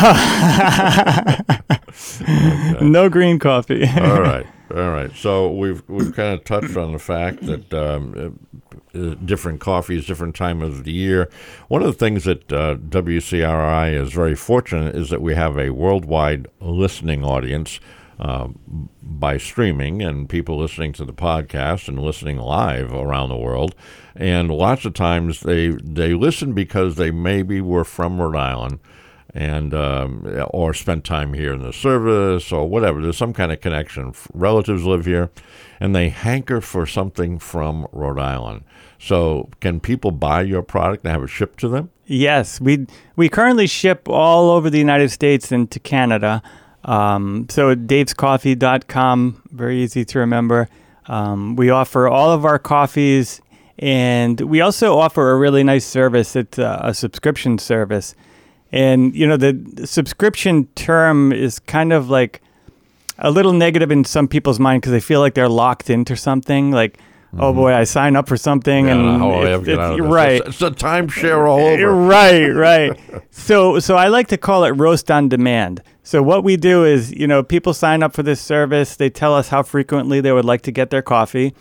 no 2.81 3.09
green 3.09 3.39
coffee. 3.39 3.85
all 3.87 4.21
right, 4.21 4.47
all 4.71 4.91
right. 4.91 5.15
So 5.15 5.51
we've 5.51 5.81
we've 5.87 6.13
kind 6.13 6.33
of 6.33 6.43
touched 6.43 6.75
on 6.75 6.91
the 6.91 6.99
fact 6.99 7.45
that 7.45 7.73
um, 7.73 8.39
uh, 8.93 9.15
different 9.25 9.59
coffees, 9.59 10.05
different 10.05 10.35
time 10.35 10.61
of 10.61 10.83
the 10.83 10.91
year. 10.91 11.29
One 11.67 11.81
of 11.81 11.87
the 11.87 11.93
things 11.97 12.23
that 12.25 12.51
uh, 12.51 12.75
WCRI 12.75 13.93
is 13.93 14.11
very 14.13 14.35
fortunate 14.35 14.95
is 14.95 15.09
that 15.09 15.21
we 15.21 15.35
have 15.35 15.57
a 15.57 15.69
worldwide 15.69 16.47
listening 16.59 17.23
audience. 17.23 17.79
Uh, 18.19 18.47
by 18.99 19.37
streaming 19.37 20.01
and 20.01 20.27
people 20.27 20.57
listening 20.57 20.91
to 20.91 21.05
the 21.05 21.13
podcast 21.13 21.87
and 21.87 22.01
listening 22.01 22.37
live 22.37 22.91
around 22.91 23.29
the 23.29 23.37
world, 23.37 23.75
and 24.15 24.49
lots 24.49 24.85
of 24.85 24.95
times 24.95 25.41
they 25.41 25.67
they 25.67 26.15
listen 26.15 26.53
because 26.53 26.95
they 26.95 27.11
maybe 27.11 27.61
were 27.61 27.83
from 27.83 28.19
Rhode 28.19 28.35
Island, 28.35 28.79
and 29.37 29.73
um, 29.73 30.25
or 30.49 30.73
spent 30.73 31.03
time 31.03 31.33
here 31.33 31.53
in 31.53 31.61
the 31.61 31.71
service 31.71 32.51
or 32.51 32.67
whatever. 32.67 33.01
There's 33.01 33.17
some 33.17 33.33
kind 33.33 33.51
of 33.51 33.61
connection. 33.61 34.13
Relatives 34.33 34.83
live 34.83 35.05
here, 35.05 35.29
and 35.79 35.95
they 35.95 36.09
hanker 36.09 36.59
for 36.59 36.85
something 36.85 37.39
from 37.39 37.87
Rhode 37.91 38.19
Island. 38.19 38.63
So, 38.99 39.49
can 39.59 39.79
people 39.79 40.11
buy 40.11 40.41
your 40.41 40.63
product 40.63 41.03
and 41.05 41.11
have 41.11 41.23
it 41.23 41.29
shipped 41.29 41.59
to 41.59 41.69
them? 41.69 41.91
yes, 42.07 42.59
we 42.59 42.87
we 43.15 43.29
currently 43.29 43.67
ship 43.67 44.09
all 44.09 44.49
over 44.49 44.69
the 44.69 44.79
United 44.79 45.09
States 45.09 45.51
and 45.51 45.69
to 45.71 45.79
Canada. 45.79 46.41
Um, 46.83 47.47
so 47.49 47.75
davescoffee.com, 47.75 49.43
very 49.51 49.83
easy 49.83 50.05
to 50.05 50.19
remember. 50.19 50.69
Um, 51.07 51.55
we 51.55 51.69
offer 51.69 52.07
all 52.07 52.31
of 52.31 52.45
our 52.45 52.59
coffees, 52.59 53.41
and 53.77 54.39
we 54.39 54.61
also 54.61 54.97
offer 54.97 55.31
a 55.31 55.37
really 55.37 55.63
nice 55.63 55.85
service. 55.85 56.35
It's 56.35 56.57
a, 56.57 56.79
a 56.83 56.93
subscription 56.93 57.57
service, 57.57 58.15
and 58.71 59.15
you 59.15 59.25
know 59.27 59.37
the 59.37 59.85
subscription 59.87 60.65
term 60.75 61.31
is 61.31 61.59
kind 61.59 61.93
of 61.93 62.09
like 62.09 62.41
a 63.19 63.31
little 63.31 63.53
negative 63.53 63.91
in 63.91 64.03
some 64.03 64.27
people's 64.27 64.59
mind 64.59 64.81
because 64.81 64.91
they 64.91 64.99
feel 64.99 65.19
like 65.19 65.33
they're 65.33 65.49
locked 65.49 65.89
into 65.89 66.15
something. 66.15 66.71
Like, 66.71 66.99
oh 67.33 67.49
mm-hmm. 67.51 67.57
boy, 67.57 67.73
I 67.73 67.83
sign 67.83 68.15
up 68.15 68.27
for 68.27 68.37
something, 68.37 68.85
don't 68.85 69.05
and 69.05 69.17
how 69.19 69.41
it's- 69.41 69.61
it's- 69.67 69.77
out 69.79 69.91
of 69.93 69.97
this. 69.97 70.07
right, 70.07 70.41
It's, 70.41 70.49
it's 70.49 70.61
a 70.61 70.71
timeshare 70.71 71.47
all 71.49 71.59
eh, 71.59 71.73
over. 71.73 71.93
right, 71.93 72.47
right. 72.49 72.99
so, 73.31 73.79
so 73.79 73.95
I 73.95 74.07
like 74.09 74.27
to 74.27 74.37
call 74.37 74.63
it 74.65 74.71
roast 74.71 75.09
on 75.09 75.29
demand. 75.29 75.81
So 76.03 76.21
what 76.21 76.43
we 76.43 76.57
do 76.57 76.85
is, 76.85 77.11
you 77.11 77.27
know, 77.27 77.43
people 77.43 77.73
sign 77.73 78.01
up 78.03 78.13
for 78.13 78.23
this 78.23 78.39
service. 78.39 78.95
They 78.95 79.09
tell 79.09 79.33
us 79.33 79.49
how 79.49 79.63
frequently 79.63 80.21
they 80.21 80.31
would 80.31 80.45
like 80.45 80.61
to 80.63 80.71
get 80.71 80.89
their 80.89 81.01
coffee, 81.01 81.53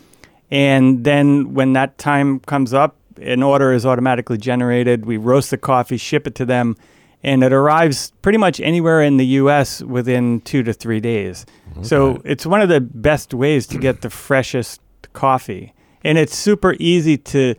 and 0.50 1.04
then 1.04 1.54
when 1.54 1.72
that 1.72 1.98
time 1.98 2.40
comes 2.40 2.74
up, 2.74 2.96
an 3.20 3.42
order 3.42 3.72
is 3.72 3.84
automatically 3.86 4.38
generated. 4.38 5.06
We 5.06 5.16
roast 5.16 5.50
the 5.50 5.58
coffee, 5.58 5.96
ship 5.96 6.26
it 6.26 6.34
to 6.36 6.44
them, 6.44 6.76
and 7.22 7.42
it 7.42 7.52
arrives 7.52 8.12
pretty 8.22 8.38
much 8.38 8.60
anywhere 8.60 9.02
in 9.02 9.16
the 9.16 9.26
U.S. 9.26 9.82
within 9.82 10.40
two 10.42 10.62
to 10.62 10.72
three 10.72 11.00
days. 11.00 11.46
So 11.82 12.22
it's 12.24 12.46
one 12.46 12.62
of 12.62 12.68
the 12.68 12.80
best 12.80 13.34
ways 13.34 13.66
to 13.68 13.78
get 13.78 14.00
the 14.00 14.10
freshest 14.10 14.80
coffee, 15.12 15.74
and 16.02 16.16
it's 16.18 16.34
super 16.34 16.74
easy 16.78 17.18
to 17.18 17.54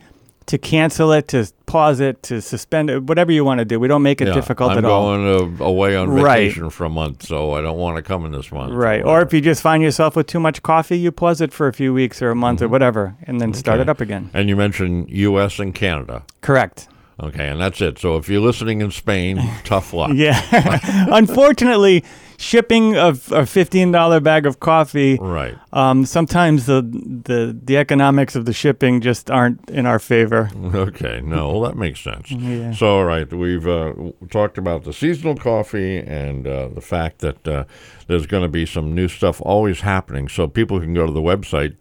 to 0.46 0.58
cancel 0.58 1.12
it, 1.12 1.28
to 1.28 1.46
pause 1.68 2.00
it, 2.00 2.20
to 2.24 2.40
suspend 2.42 2.90
it, 2.90 3.04
whatever 3.04 3.30
you 3.30 3.44
want 3.44 3.58
to 3.58 3.64
do. 3.64 3.78
We 3.78 3.86
don't 3.86 4.02
make 4.02 4.20
it 4.20 4.26
Yeah, 4.28 4.34
difficult 4.34 4.72
I'm 4.72 4.78
at 4.78 4.84
all. 4.84 5.16
going 5.16 5.60
uh, 5.60 5.64
away 5.64 5.94
on 5.94 6.08
Right. 6.10 6.48
vacation 6.48 6.70
for 6.70 6.84
a 6.84 6.88
month, 6.88 7.24
so 7.26 7.52
I 7.52 7.60
don't 7.60 7.78
want 7.78 7.96
to 7.96 8.02
come 8.02 8.24
in 8.24 8.32
this 8.32 8.50
month. 8.50 8.72
Right. 8.72 9.04
Or 9.04 9.20
if 9.22 9.32
you 9.32 9.40
just 9.40 9.62
find 9.62 9.82
yourself 9.82 10.16
with 10.16 10.26
too 10.26 10.40
much 10.40 10.62
coffee, 10.62 10.98
you 10.98 11.12
pause 11.12 11.40
it 11.40 11.52
for 11.52 11.68
a 11.68 11.72
few 11.72 11.94
weeks 11.94 12.20
or 12.20 12.30
a 12.30 12.34
month 12.34 12.62
or 12.62 12.68
whatever, 12.68 13.14
and 13.24 13.40
then 13.40 13.54
start 13.54 13.76
Mm-hmm. 13.78 13.82
It 13.82 13.88
up 13.90 14.00
again. 14.00 14.30
And 14.34 14.48
you 14.48 14.56
mentioned 14.56 15.10
U.S. 15.10 15.58
and 15.60 15.72
Canada. 15.74 16.24
Correct. 16.40 16.88
Okay, 17.22 17.48
and 17.48 17.60
that's 17.60 17.80
it. 17.80 17.98
So 17.98 18.16
if 18.16 18.28
you're 18.28 18.40
listening 18.40 18.80
in 18.80 18.90
Spain, 18.90 19.38
tough 19.64 19.92
luck. 19.92 20.10
Yeah. 20.14 20.40
Unfortunately, 21.12 22.02
shipping 22.40 22.96
of 22.96 23.30
a 23.32 23.44
fifteen 23.44 23.90
dollar 23.92 24.20
bag 24.20 24.46
of 24.46 24.60
coffee, 24.60 25.18
Right. 25.20 25.56
um, 25.72 26.06
sometimes 26.06 26.64
the 26.66 26.80
the 26.82 27.54
the 27.64 27.76
economics 27.76 28.34
of 28.36 28.44
the 28.46 28.52
shipping 28.52 29.00
just 29.02 29.30
aren't 29.30 29.68
in 29.68 29.84
our 29.86 29.98
favor. 29.98 30.48
Okay. 30.88 31.20
No, 31.22 31.50
well, 31.50 31.60
that 31.70 31.76
makes 31.76 32.00
sense. 32.00 32.30
Yeah. 32.48 32.72
So, 32.72 32.86
all 32.98 33.04
right, 33.04 33.30
we've 33.32 33.66
uh, 33.66 33.92
talked 34.30 34.56
about 34.58 34.84
the 34.84 34.92
seasonal 34.92 35.34
coffee 35.36 35.98
and 35.98 36.46
uh, 36.46 36.68
the 36.68 36.80
fact 36.80 37.18
that 37.18 37.46
uh, 37.48 37.64
there's 38.06 38.26
going 38.26 38.42
to 38.44 38.48
be 38.48 38.64
some 38.64 38.94
new 38.94 39.08
stuff 39.08 39.40
always 39.42 39.80
happening. 39.80 40.28
So 40.28 40.46
people 40.48 40.78
can 40.80 40.94
go 40.94 41.04
to 41.06 41.12
the 41.12 41.20
website, 41.20 41.76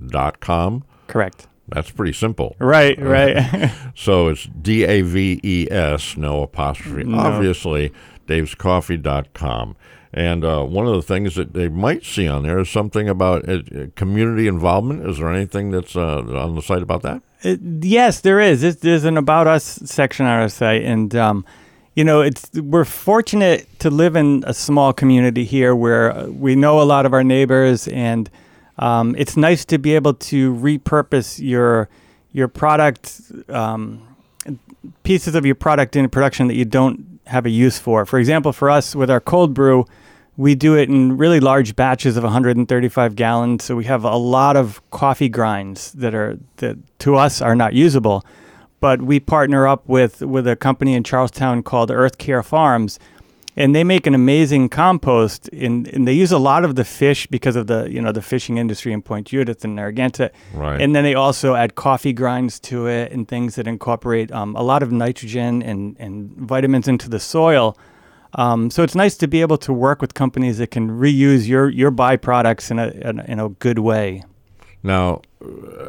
davescoffee.com. 0.00 0.84
Correct. 1.08 1.46
That's 1.68 1.90
pretty 1.90 2.12
simple. 2.12 2.56
Right. 2.58 2.98
Right. 3.02 3.70
So 3.94 4.28
it's 4.28 4.44
D 4.60 4.84
A 4.84 5.02
V 5.02 5.40
E 5.42 5.68
S, 5.70 6.16
no 6.16 6.42
apostrophe. 6.42 7.04
No. 7.04 7.18
Obviously, 7.18 7.92
davescoffee.com. 8.26 9.76
And 10.14 10.44
uh, 10.44 10.64
one 10.64 10.86
of 10.86 10.94
the 10.94 11.02
things 11.02 11.36
that 11.36 11.54
they 11.54 11.68
might 11.68 12.04
see 12.04 12.28
on 12.28 12.42
there 12.42 12.58
is 12.58 12.68
something 12.68 13.08
about 13.08 13.48
uh, 13.48 13.62
community 13.96 14.46
involvement. 14.46 15.08
Is 15.08 15.18
there 15.18 15.32
anything 15.32 15.70
that's 15.70 15.96
uh, 15.96 16.18
on 16.18 16.54
the 16.54 16.60
site 16.60 16.82
about 16.82 17.02
that? 17.02 17.22
Uh, 17.42 17.56
yes, 17.80 18.20
there 18.20 18.38
is. 18.38 18.60
There's, 18.60 18.76
there's 18.76 19.04
an 19.04 19.16
about 19.16 19.46
us 19.46 19.64
section 19.64 20.26
on 20.26 20.40
our 20.40 20.48
site, 20.50 20.82
and 20.82 21.14
um, 21.16 21.46
you 21.94 22.04
know, 22.04 22.20
it's 22.20 22.50
we're 22.52 22.84
fortunate 22.84 23.66
to 23.80 23.88
live 23.88 24.14
in 24.14 24.44
a 24.46 24.52
small 24.52 24.92
community 24.92 25.44
here 25.44 25.74
where 25.74 26.12
uh, 26.12 26.26
we 26.26 26.56
know 26.56 26.80
a 26.80 26.84
lot 26.84 27.06
of 27.06 27.14
our 27.14 27.24
neighbors, 27.24 27.88
and 27.88 28.30
um, 28.78 29.14
it's 29.16 29.36
nice 29.36 29.64
to 29.66 29.78
be 29.78 29.94
able 29.94 30.14
to 30.14 30.54
repurpose 30.54 31.40
your 31.42 31.88
your 32.32 32.48
product 32.48 33.20
um, 33.48 34.02
pieces 35.04 35.34
of 35.34 35.46
your 35.46 35.54
product 35.54 35.96
in 35.96 36.08
production 36.08 36.48
that 36.48 36.54
you 36.54 36.64
don't 36.64 37.11
have 37.26 37.46
a 37.46 37.50
use 37.50 37.78
for. 37.78 38.04
For 38.06 38.18
example, 38.18 38.52
for 38.52 38.70
us 38.70 38.94
with 38.94 39.10
our 39.10 39.20
cold 39.20 39.54
brew, 39.54 39.86
we 40.36 40.54
do 40.54 40.76
it 40.76 40.88
in 40.88 41.16
really 41.16 41.40
large 41.40 41.76
batches 41.76 42.16
of 42.16 42.24
135 42.24 43.16
gallons. 43.16 43.64
So 43.64 43.76
we 43.76 43.84
have 43.84 44.04
a 44.04 44.16
lot 44.16 44.56
of 44.56 44.80
coffee 44.90 45.28
grinds 45.28 45.92
that 45.92 46.14
are 46.14 46.38
that 46.56 46.76
to 47.00 47.16
us 47.16 47.40
are 47.40 47.54
not 47.54 47.74
usable. 47.74 48.24
But 48.80 49.02
we 49.02 49.20
partner 49.20 49.68
up 49.68 49.88
with 49.88 50.22
with 50.22 50.46
a 50.48 50.56
company 50.56 50.94
in 50.94 51.04
Charlestown 51.04 51.62
called 51.62 51.90
Earth 51.90 52.18
Care 52.18 52.42
Farms, 52.42 52.98
and 53.56 53.74
they 53.74 53.84
make 53.84 54.06
an 54.06 54.14
amazing 54.14 54.68
compost. 54.68 55.48
And, 55.52 55.86
and 55.88 56.06
they 56.06 56.12
use 56.12 56.32
a 56.32 56.38
lot 56.38 56.64
of 56.64 56.74
the 56.74 56.84
fish 56.84 57.26
because 57.26 57.56
of 57.56 57.66
the 57.66 57.88
you 57.90 58.00
know 58.00 58.12
the 58.12 58.22
fishing 58.22 58.58
industry 58.58 58.92
in 58.92 59.02
Point 59.02 59.26
Judith 59.26 59.64
and 59.64 59.76
Narragansett. 59.76 60.34
Right. 60.54 60.80
And 60.80 60.94
then 60.94 61.04
they 61.04 61.14
also 61.14 61.54
add 61.54 61.74
coffee 61.74 62.12
grinds 62.12 62.58
to 62.60 62.86
it 62.86 63.12
and 63.12 63.28
things 63.28 63.54
that 63.56 63.66
incorporate 63.66 64.32
um, 64.32 64.56
a 64.56 64.62
lot 64.62 64.82
of 64.82 64.92
nitrogen 64.92 65.62
and, 65.62 65.96
and 65.98 66.30
vitamins 66.36 66.88
into 66.88 67.08
the 67.08 67.20
soil. 67.20 67.76
Um, 68.34 68.70
so 68.70 68.82
it's 68.82 68.94
nice 68.94 69.16
to 69.18 69.28
be 69.28 69.42
able 69.42 69.58
to 69.58 69.72
work 69.72 70.00
with 70.00 70.14
companies 70.14 70.58
that 70.58 70.70
can 70.70 70.88
reuse 70.88 71.46
your, 71.46 71.68
your 71.68 71.90
byproducts 71.90 72.70
in 72.70 72.78
a, 72.78 72.88
in 72.88 73.18
a, 73.20 73.24
in 73.24 73.40
a 73.40 73.48
good 73.50 73.78
way. 73.78 74.24
Now, 74.82 75.22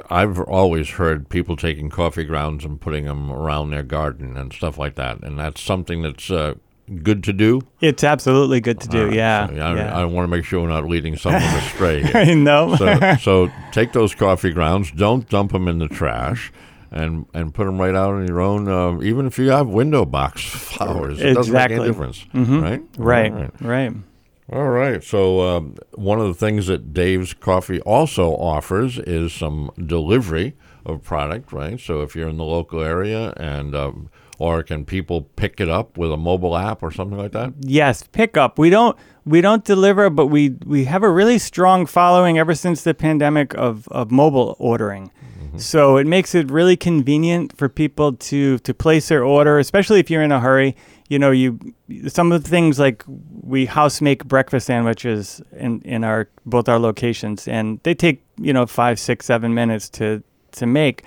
I've 0.10 0.40
always 0.40 0.90
heard 0.90 1.30
people 1.30 1.56
taking 1.56 1.90
coffee 1.90 2.26
grounds 2.26 2.64
and 2.64 2.80
putting 2.80 3.06
them 3.06 3.32
around 3.32 3.72
their 3.72 3.84
garden 3.84 4.38
and 4.38 4.54
stuff 4.54 4.78
like 4.78 4.96
that. 4.96 5.24
And 5.24 5.40
that's 5.40 5.62
something 5.62 6.04
that's 6.04 6.30
uh, 6.30 6.56
good 7.04 7.24
to 7.26 7.34
do. 7.34 7.62
It's 7.82 8.04
absolutely 8.04 8.60
good 8.62 8.80
to 8.82 8.88
do. 8.88 9.06
Right, 9.08 9.14
yeah. 9.16 9.48
so 9.48 9.54
I, 9.56 9.76
yeah. 9.76 9.98
I 10.02 10.06
want 10.06 10.26
to 10.26 10.28
make 10.36 10.46
sure 10.46 10.62
we're 10.62 10.68
not 10.70 10.86
leading 10.88 11.16
someone 11.18 11.42
astray. 11.44 12.04
here. 12.04 12.12
I 12.16 12.26
so, 12.78 13.16
so 13.22 13.52
take 13.72 13.92
those 13.94 14.14
coffee 14.16 14.52
grounds. 14.52 14.92
Don't 14.92 15.28
dump 15.30 15.52
them 15.54 15.68
in 15.68 15.80
the 15.80 15.88
trash, 15.88 16.52
and 16.92 17.26
and 17.34 17.54
put 17.54 17.66
them 17.66 17.80
right 17.80 17.96
out 17.96 18.14
on 18.14 18.28
your 18.28 18.42
own. 18.42 18.68
Uh, 18.68 19.02
even 19.02 19.26
if 19.28 19.38
you 19.40 19.50
have 19.50 19.68
window 19.68 20.06
box 20.06 20.42
flowers, 20.46 21.22
it 21.22 21.34
doesn't 21.34 21.54
make 21.54 21.64
any 21.72 21.74
Exactly. 21.76 21.88
difference, 21.88 22.26
Mhm. 22.34 22.62
right? 22.62 22.82
right. 22.98 23.32
All 23.32 23.38
right. 23.40 23.62
Right. 23.62 23.94
All 24.52 24.70
right. 24.70 25.04
So 25.04 25.40
um, 25.42 25.76
one 25.94 26.20
of 26.20 26.28
the 26.28 26.34
things 26.34 26.68
that 26.68 26.94
Dave's 26.94 27.34
Coffee 27.34 27.80
also 27.82 28.32
offers 28.34 29.00
is 29.00 29.32
some 29.34 29.72
delivery 29.84 30.54
of 30.86 31.02
product, 31.02 31.54
right? 31.54 31.80
So 31.80 32.02
if 32.02 32.14
you're 32.14 32.28
in 32.28 32.36
the 32.38 32.44
local 32.44 32.82
area 32.82 33.34
and 33.38 33.74
um, 33.74 34.10
or 34.44 34.62
can 34.62 34.84
people 34.84 35.22
pick 35.38 35.62
it 35.62 35.70
up 35.70 35.98
with 35.98 36.12
a 36.12 36.18
mobile 36.18 36.58
app 36.58 36.84
or 36.84 36.92
something 36.92 37.18
like 37.18 37.32
that? 37.32 37.54
Yes, 37.62 38.04
pick 38.04 38.36
up. 38.36 38.60
We 38.60 38.70
don't 38.70 38.98
we 39.26 39.40
don't 39.40 39.64
deliver, 39.64 40.10
but 40.10 40.28
we 40.28 40.50
we 40.66 40.84
have 40.84 41.02
a 41.02 41.10
really 41.10 41.40
strong 41.40 41.86
following 41.86 42.38
ever 42.38 42.54
since 42.54 42.84
the 42.84 42.94
pandemic 42.94 43.54
of 43.54 43.88
of 43.88 44.12
mobile 44.12 44.58
ordering. 44.60 45.12
Mm-hmm. 45.42 45.60
So 45.60 45.96
it 45.96 46.06
makes 46.08 46.36
it 46.36 46.52
really 46.52 46.76
convenient 46.76 47.56
for 47.58 47.70
people 47.70 48.12
to 48.32 48.60
to 48.60 48.74
place 48.74 49.08
their 49.08 49.24
order, 49.24 49.60
especially 49.60 50.02
if 50.02 50.12
you're 50.12 50.22
in 50.22 50.34
a 50.34 50.42
hurry. 50.42 50.76
You 51.08 51.20
know, 51.20 51.32
you 51.32 51.58
some 52.10 52.34
of 52.34 52.44
the 52.44 52.50
things 52.50 52.78
like 52.78 53.06
we 53.08 53.66
house 53.66 54.02
make 54.02 54.26
breakfast 54.26 54.68
sandwiches 54.68 55.42
in 55.54 55.82
in 55.84 56.04
our 56.04 56.28
both 56.46 56.68
our 56.68 56.80
locations, 56.80 57.48
and 57.48 57.80
they 57.84 57.96
take 57.96 58.22
you 58.38 58.52
know 58.52 58.66
five, 58.66 59.00
six, 59.00 59.26
seven 59.26 59.54
minutes 59.54 59.88
to 59.92 60.22
to 60.52 60.66
make. 60.66 61.06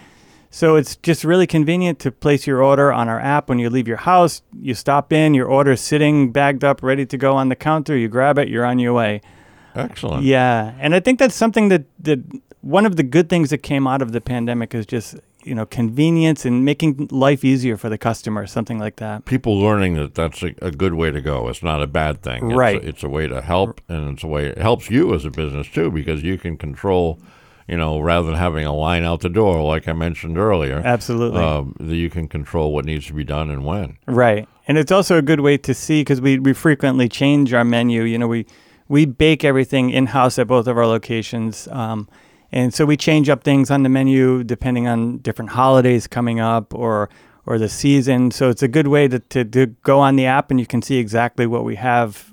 So 0.57 0.77
it's 0.77 0.97
just 0.97 1.23
really 1.23 1.47
convenient 1.47 1.99
to 1.99 2.11
place 2.11 2.47
your 2.47 2.63
order 2.63 2.91
on 2.91 3.11
our 3.11 3.21
app 3.21 3.51
when 3.51 3.59
you 3.59 3.69
leave 3.69 3.87
your 3.87 3.99
house. 3.99 4.41
You 4.59 4.73
stop 4.73 5.13
in, 5.13 5.35
your 5.35 5.47
order's 5.47 5.83
sitting 5.83 6.33
bagged 6.33 6.65
up, 6.65 6.83
ready 6.83 7.05
to 7.05 7.19
go 7.19 7.35
on 7.35 7.51
the 7.51 7.55
counter. 7.55 7.95
You 7.95 8.09
grab 8.09 8.39
it, 8.39 8.49
you're 8.49 8.65
on 8.65 8.79
your 8.79 8.95
way. 8.95 9.21
Excellent. 9.75 10.25
Yeah, 10.25 10.73
and 10.79 10.95
I 10.95 11.01
think 11.01 11.19
that's 11.19 11.35
something 11.35 11.69
that 11.69 11.85
that 12.01 12.21
one 12.63 12.87
of 12.87 12.97
the 12.97 13.03
good 13.03 13.29
things 13.29 13.51
that 13.51 13.59
came 13.59 13.87
out 13.87 14.01
of 14.01 14.13
the 14.13 14.21
pandemic 14.23 14.75
is 14.75 14.87
just 14.87 15.17
you 15.45 15.55
know 15.55 15.67
convenience 15.67 16.47
and 16.47 16.65
making 16.65 17.09
life 17.11 17.45
easier 17.45 17.77
for 17.77 17.91
the 17.91 17.99
customer, 17.99 18.47
something 18.47 18.79
like 18.79 18.97
that. 18.97 19.27
People 19.27 19.61
learning 19.61 19.97
that 19.97 20.15
that's 20.15 20.43
a, 20.43 20.55
a 20.63 20.71
good 20.71 20.95
way 20.95 21.11
to 21.11 21.21
go. 21.21 21.51
It's 21.51 21.63
not 21.63 21.83
a 21.83 21.87
bad 21.87 22.23
thing. 22.23 22.53
It's 22.53 22.57
Right. 22.57 22.83
A, 22.83 22.89
it's 22.89 23.03
a 23.03 23.11
way 23.11 23.29
to 23.29 23.43
help, 23.43 23.83
and 23.91 24.15
it's 24.15 24.25
a 24.25 24.27
way 24.27 24.47
it 24.47 24.57
helps 24.57 24.89
you 24.89 25.13
as 25.13 25.27
a 25.27 25.31
business 25.31 25.69
too 25.69 25.91
because 25.91 26.23
you 26.23 26.39
can 26.39 26.57
control. 26.57 27.21
You 27.69 27.77
know, 27.77 27.99
rather 27.99 28.29
than 28.29 28.37
having 28.37 28.65
a 28.65 28.73
line 28.73 29.03
out 29.03 29.21
the 29.21 29.29
door, 29.29 29.61
like 29.63 29.89
I 29.89 29.93
mentioned 29.93 30.39
earlier, 30.39 30.83
Absolutely. 30.85 31.43
um, 31.43 31.75
that 31.81 31.97
you 31.97 32.09
can 32.09 32.29
control 32.29 32.73
what 32.73 32.85
needs 32.85 33.07
to 33.07 33.13
be 33.13 33.25
done 33.25 33.51
and 33.51 33.65
when. 33.65 33.99
Right. 34.07 34.49
And 34.69 34.79
it's 34.79 34.93
also 34.93 35.19
a 35.19 35.23
good 35.23 35.41
way 35.41 35.59
to 35.59 35.75
see 35.75 36.01
because 36.01 36.21
we, 36.21 36.39
we 36.39 36.53
frequently 36.53 37.09
change 37.09 37.53
our 37.53 37.65
menu. 37.65 38.03
You 38.03 38.19
know, 38.19 38.29
we, 38.29 38.47
we 38.89 39.05
bake 39.05 39.43
everything 39.43 39.91
in 39.91 40.07
house 40.07 40.39
at 40.39 40.47
both 40.47 40.69
of 40.69 40.79
our 40.79 40.87
locations. 40.87 41.67
Um, 41.69 42.09
and 42.53 42.73
so 42.73 42.87
we 42.87 42.97
change 42.97 43.29
up 43.29 43.43
things 43.43 43.71
on 43.71 43.83
the 43.83 43.89
menu 43.89 44.45
depending 44.45 44.87
on 44.87 45.19
different 45.19 45.51
holidays 45.51 46.07
coming 46.07 46.39
up 46.39 46.73
or 46.73 47.11
or 47.47 47.59
the 47.59 47.69
season. 47.69 48.33
So 48.33 48.51
it's 48.51 48.63
a 48.63 48.69
good 48.69 48.89
way 48.89 49.07
to, 49.07 49.21
to, 49.21 49.45
to 49.45 49.67
go 49.67 50.01
on 50.01 50.17
the 50.17 50.27
app 50.27 50.51
and 50.51 50.59
you 50.59 50.67
can 50.67 50.83
see 50.83 50.99
exactly 50.99 51.47
what 51.47 51.65
we 51.65 51.77
have 51.77 52.29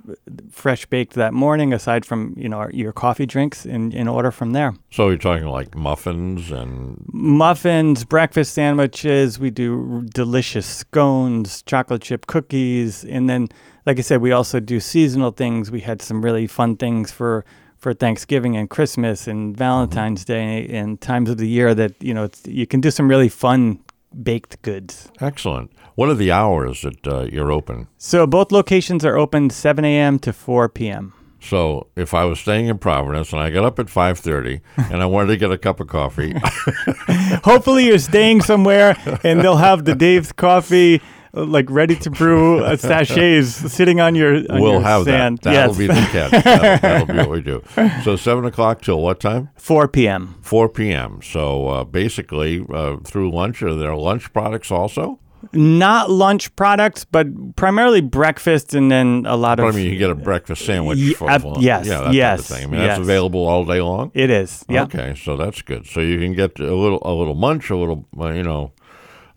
fresh 0.49 0.87
baked 0.87 1.13
that 1.13 1.33
morning, 1.33 1.71
aside 1.71 2.03
from, 2.03 2.33
you 2.35 2.49
know, 2.49 2.57
our, 2.57 2.71
your 2.71 2.91
coffee 2.91 3.27
drinks 3.27 3.63
in, 3.65 3.93
and 3.93 4.09
order 4.09 4.31
from 4.31 4.53
there. 4.53 4.73
So 4.89 5.09
you're 5.09 5.19
talking 5.19 5.45
like 5.45 5.75
muffins 5.75 6.51
and 6.51 7.05
muffins, 7.13 8.03
breakfast 8.03 8.53
sandwiches. 8.55 9.37
We 9.37 9.51
do 9.51 10.03
delicious 10.13 10.65
scones, 10.65 11.61
chocolate 11.61 12.01
chip 12.01 12.25
cookies, 12.25 13.05
and 13.05 13.29
then, 13.29 13.49
like 13.85 13.99
I 13.99 14.01
said, 14.01 14.19
we 14.19 14.31
also 14.31 14.59
do 14.59 14.79
seasonal 14.79 15.31
things. 15.31 15.69
We 15.69 15.81
had 15.81 16.01
some 16.01 16.23
really 16.23 16.47
fun 16.47 16.75
things 16.75 17.11
for 17.11 17.45
for 17.77 17.93
Thanksgiving 17.93 18.55
and 18.55 18.69
Christmas 18.69 19.27
and 19.27 19.53
mm-hmm. 19.53 19.59
Valentine's 19.59 20.23
Day 20.23 20.67
and 20.69 20.99
times 21.01 21.29
of 21.29 21.37
the 21.37 21.47
year 21.47 21.75
that 21.75 22.01
you 22.01 22.13
know 22.13 22.23
it's, 22.23 22.47
you 22.47 22.65
can 22.65 22.81
do 22.81 22.89
some 22.89 23.09
really 23.09 23.29
fun 23.29 23.79
baked 24.21 24.61
goods. 24.61 25.09
excellent. 25.21 25.71
What 25.95 26.09
are 26.09 26.15
the 26.15 26.31
hours 26.31 26.81
that 26.81 27.07
uh, 27.07 27.27
you're 27.31 27.51
open? 27.51 27.87
So 27.97 28.25
both 28.25 28.51
locations 28.51 29.05
are 29.05 29.15
open 29.17 29.49
7 29.49 29.85
a.m. 29.85 30.17
to 30.19 30.33
4 30.33 30.69
p.m. 30.69 31.13
So 31.39 31.87
if 31.95 32.13
I 32.13 32.23
was 32.25 32.39
staying 32.39 32.67
in 32.67 32.77
Providence 32.77 33.31
and 33.33 33.41
I 33.41 33.49
got 33.49 33.65
up 33.65 33.77
at 33.77 33.87
5:30 33.87 34.61
and 34.91 35.01
I 35.03 35.05
wanted 35.05 35.27
to 35.27 35.37
get 35.37 35.51
a 35.51 35.57
cup 35.57 35.79
of 35.79 35.87
coffee, 35.87 36.33
Hopefully, 37.43 37.85
you're 37.87 37.97
staying 37.99 38.41
somewhere 38.41 38.95
and 39.23 39.41
they'll 39.41 39.57
have 39.57 39.85
the 39.85 39.93
Dave's 39.95 40.31
Coffee 40.31 41.01
like 41.33 41.69
ready 41.69 41.95
to 41.95 42.09
brew 42.11 42.63
uh, 42.63 42.77
sachets 42.77 43.49
sitting 43.49 43.99
on 43.99 44.15
your 44.15 44.35
on 44.51 44.61
we'll 44.61 44.73
your 44.73 44.81
have 44.81 45.03
sand. 45.05 45.39
that. 45.39 45.53
That'll 45.53 45.75
yes. 45.75 45.77
be 45.77 45.87
the 45.87 45.93
catch. 46.11 46.43
That'll, 46.43 46.77
that'll 46.79 47.07
be 47.07 47.13
what 47.17 47.29
we 47.29 47.41
do. 47.41 47.63
So 48.03 48.15
seven 48.15 48.45
o'clock 48.45 48.81
till 48.81 49.01
what 49.01 49.19
time? 49.19 49.49
4 49.57 49.87
p.m. 49.87 50.35
4 50.41 50.69
p.m. 50.69 51.21
So 51.23 51.67
uh, 51.67 51.83
basically, 51.83 52.65
uh, 52.71 52.97
through 52.97 53.31
lunch, 53.31 53.61
are 53.63 53.73
there 53.73 53.95
lunch 53.95 54.31
products 54.33 54.71
also? 54.71 55.19
Not 55.51 56.09
lunch 56.09 56.55
products, 56.55 57.03
but 57.03 57.27
primarily 57.57 57.99
breakfast 57.99 58.73
and 58.73 58.89
then 58.89 59.25
a 59.27 59.35
lot 59.35 59.59
I 59.59 59.67
of. 59.67 59.75
mean, 59.75 59.91
you 59.91 59.97
get 59.97 60.09
a 60.09 60.15
breakfast 60.15 60.65
sandwich. 60.65 60.97
Ye- 60.97 61.13
for, 61.15 61.29
ab- 61.29 61.43
yes, 61.59 61.85
yeah, 61.85 62.01
that 62.03 62.13
yes, 62.13 62.47
type 62.47 62.49
of 62.49 62.55
thing. 62.55 62.63
I 62.63 62.71
mean, 62.71 62.79
that's 62.79 62.97
yes. 62.97 62.99
available 62.99 63.45
all 63.45 63.65
day 63.65 63.81
long. 63.81 64.11
it 64.13 64.29
is. 64.29 64.63
Yeah. 64.69 64.83
Okay, 64.83 65.15
so 65.21 65.35
that's 65.35 65.61
good. 65.61 65.85
So 65.85 65.99
you 65.99 66.17
can 66.19 66.33
get 66.33 66.59
a 66.59 66.73
little, 66.73 66.99
a 67.01 67.11
little 67.13 67.35
munch, 67.35 67.69
a 67.69 67.75
little, 67.75 68.05
uh, 68.17 68.29
you 68.29 68.43
know, 68.43 68.71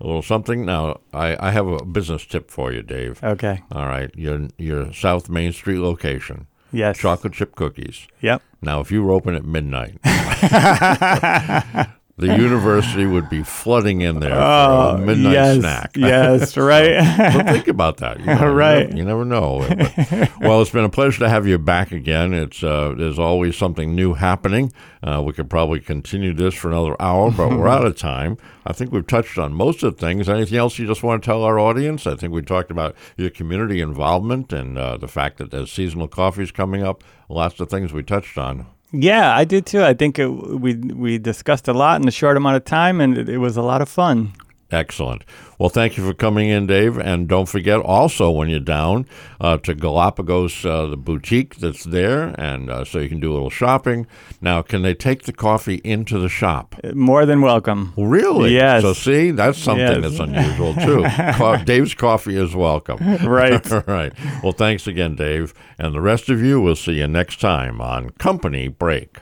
a 0.01 0.07
little 0.07 0.23
something. 0.23 0.65
Now, 0.65 1.01
I, 1.13 1.37
I 1.49 1.51
have 1.53 1.67
a 1.67 1.85
business 1.85 2.25
tip 2.27 2.51
for 2.51 2.73
you, 2.73 2.83
Dave. 2.83 3.23
Okay. 3.23 3.63
All 3.73 3.87
right, 3.87 4.11
your 4.15 4.49
your 4.59 4.93
South 4.93 5.29
Main 5.29 5.53
Street 5.53 5.79
location, 5.79 6.47
Yes. 6.73 6.99
chocolate 6.99 7.33
chip 7.33 7.55
cookies. 7.55 8.07
Yep. 8.21 8.43
Now, 8.63 8.81
if 8.81 8.91
you 8.91 9.03
were 9.03 9.13
open 9.13 9.35
at 9.35 9.45
midnight, 9.45 9.99
the 12.19 12.35
university 12.39 13.05
would 13.05 13.29
be 13.29 13.43
flooding 13.43 14.01
in 14.01 14.21
there 14.21 14.31
for 14.31 14.37
a 14.37 14.99
midnight 14.99 15.27
Oh, 15.27 15.31
yes. 15.33 15.59
snack. 15.61 15.91
Yes. 15.97 16.57
Right. 16.57 17.33
so 17.33 17.43
think 17.53 17.69
about 17.69 17.99
that. 17.99 18.21
You 18.21 18.27
know, 18.35 18.53
Right. 18.53 18.89
You 18.95 19.05
never, 19.05 19.21
you 19.21 19.25
never 19.25 19.25
know. 19.25 19.67
But- 19.69 20.41
well, 20.41 20.63
it's 20.63 20.71
been 20.71 20.85
a 20.85 20.89
pleasure 20.89 21.19
to 21.21 21.29
have 21.29 21.47
you 21.47 21.59
back 21.59 21.93
again. 21.93 22.33
It's 22.33 22.63
uh, 22.65 22.95
there's 22.97 23.19
always 23.19 23.57
something 23.57 23.95
new 23.95 24.15
happening. 24.15 24.73
Uh, 25.03 25.23
we 25.25 25.33
could 25.35 25.51
probably 25.51 25.79
continue 25.79 26.33
this 26.33 26.55
for 26.55 26.69
another 26.69 26.97
hour, 27.01 27.31
but 27.31 27.51
we're 27.51 27.69
out 27.69 27.85
of 27.87 27.97
time. 27.99 28.39
I 28.65 28.73
think 28.73 28.93
we've 28.93 29.07
touched 29.07 29.37
on 29.39 29.53
most 29.53 29.83
of 29.83 29.95
the 29.97 30.01
things. 30.01 30.29
Anything 30.29 30.59
else 30.59 30.79
you 30.79 30.87
just 30.87 31.03
want 31.03 31.23
to 31.23 31.27
tell 31.27 31.43
our 31.45 31.59
audience? 31.59 32.07
I 32.07 32.17
think 32.17 32.33
we 32.33 32.43
talked 32.43 32.71
about 32.71 32.97
your 33.17 33.31
community 33.31 33.81
involvement 33.81 34.53
and 34.53 34.77
uh, 34.79 34.97
the 34.97 35.07
fact 35.09 35.37
that 35.39 35.51
there's 35.51 35.71
seasonal 35.71 36.09
coffees 36.09 36.51
coming 36.51 36.83
up. 36.83 37.05
Lots 37.29 37.61
of 37.61 37.69
things 37.69 37.93
we 37.93 38.03
touched 38.03 38.39
on. 38.39 38.67
Yeah, 39.03 39.37
I 39.37 39.45
did 39.45 39.67
too. 39.67 39.83
I 39.83 39.95
think 39.95 40.19
it, 40.19 40.27
we 40.27 40.75
we 40.75 41.19
discussed 41.19 41.69
a 41.69 41.73
lot 41.73 42.01
in 42.01 42.09
a 42.09 42.13
short 42.13 42.37
amount 42.37 42.57
of 42.57 42.65
time, 42.65 43.01
and 43.01 43.17
it, 43.19 43.29
it 43.29 43.39
was 43.39 43.57
a 43.57 43.63
lot 43.63 43.83
of 43.83 43.89
fun. 43.89 44.33
Excellent. 44.73 45.23
Well, 45.61 45.69
thank 45.69 45.97
you 45.97 46.05
for 46.05 46.13
coming 46.13 46.49
in, 46.49 46.67
Dave. 46.67 46.99
And 46.99 47.29
don't 47.29 47.49
forget 47.49 47.79
also 47.79 48.31
when 48.33 48.49
you're 48.49 48.59
down 48.59 49.07
uh, 49.41 49.59
to 49.59 49.75
Galapagos, 49.75 50.67
uh, 50.67 50.87
the 50.87 50.97
boutique 50.97 51.57
that's 51.57 51.85
there, 51.85 52.35
and 52.37 52.69
uh, 52.69 52.85
so 52.85 52.99
you 52.99 53.09
can 53.09 53.21
do 53.21 53.31
a 53.31 53.35
little 53.35 53.49
shopping. 53.49 54.09
Now, 54.41 54.63
can 54.63 54.83
they 54.83 54.93
take 54.93 55.23
the 55.23 55.33
coffee 55.33 55.77
into 55.85 56.19
the 56.19 56.29
shop? 56.29 56.75
More 56.95 57.25
than 57.25 57.43
welcome. 57.43 57.93
Really? 57.97 58.55
Yes. 58.55 58.83
So 58.83 58.93
see, 58.93 59.31
that's 59.31 59.57
something 59.57 59.87
Yes. 59.87 60.01
that's 60.03 60.19
unusual 60.19 60.75
too. 60.75 61.05
Co- 61.35 61.59
Dave's 61.65 61.95
coffee 61.95 62.37
is 62.37 62.55
welcome. 62.57 62.99
Right. 63.27 63.73
All 63.73 63.83
right. 63.87 64.13
Well, 64.43 64.53
thanks 64.53 64.87
again, 64.89 65.15
Dave. 65.15 65.55
And 65.79 65.95
the 65.95 66.01
rest 66.01 66.29
of 66.29 66.43
you, 66.43 66.61
we'll 66.61 66.75
see 66.77 66.95
you 66.95 67.07
next 67.07 67.41
time 67.41 67.81
on 67.81 68.11
Company 68.11 68.67
Break. 68.69 69.19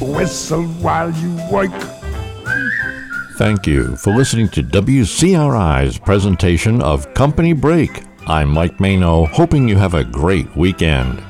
Whistle 0.00 0.64
while 0.82 1.10
you 1.12 1.34
work. 1.50 1.70
Thank 3.42 3.66
you 3.66 3.96
for 3.96 4.14
listening 4.14 4.48
to 4.50 4.62
WCRI's 4.62 5.98
presentation 5.98 6.80
of 6.80 7.12
Company 7.12 7.52
Break. 7.52 8.04
I'm 8.28 8.48
Mike 8.48 8.78
Mano, 8.78 9.26
hoping 9.26 9.68
you 9.68 9.76
have 9.76 9.94
a 9.94 10.04
great 10.04 10.54
weekend. 10.54 11.20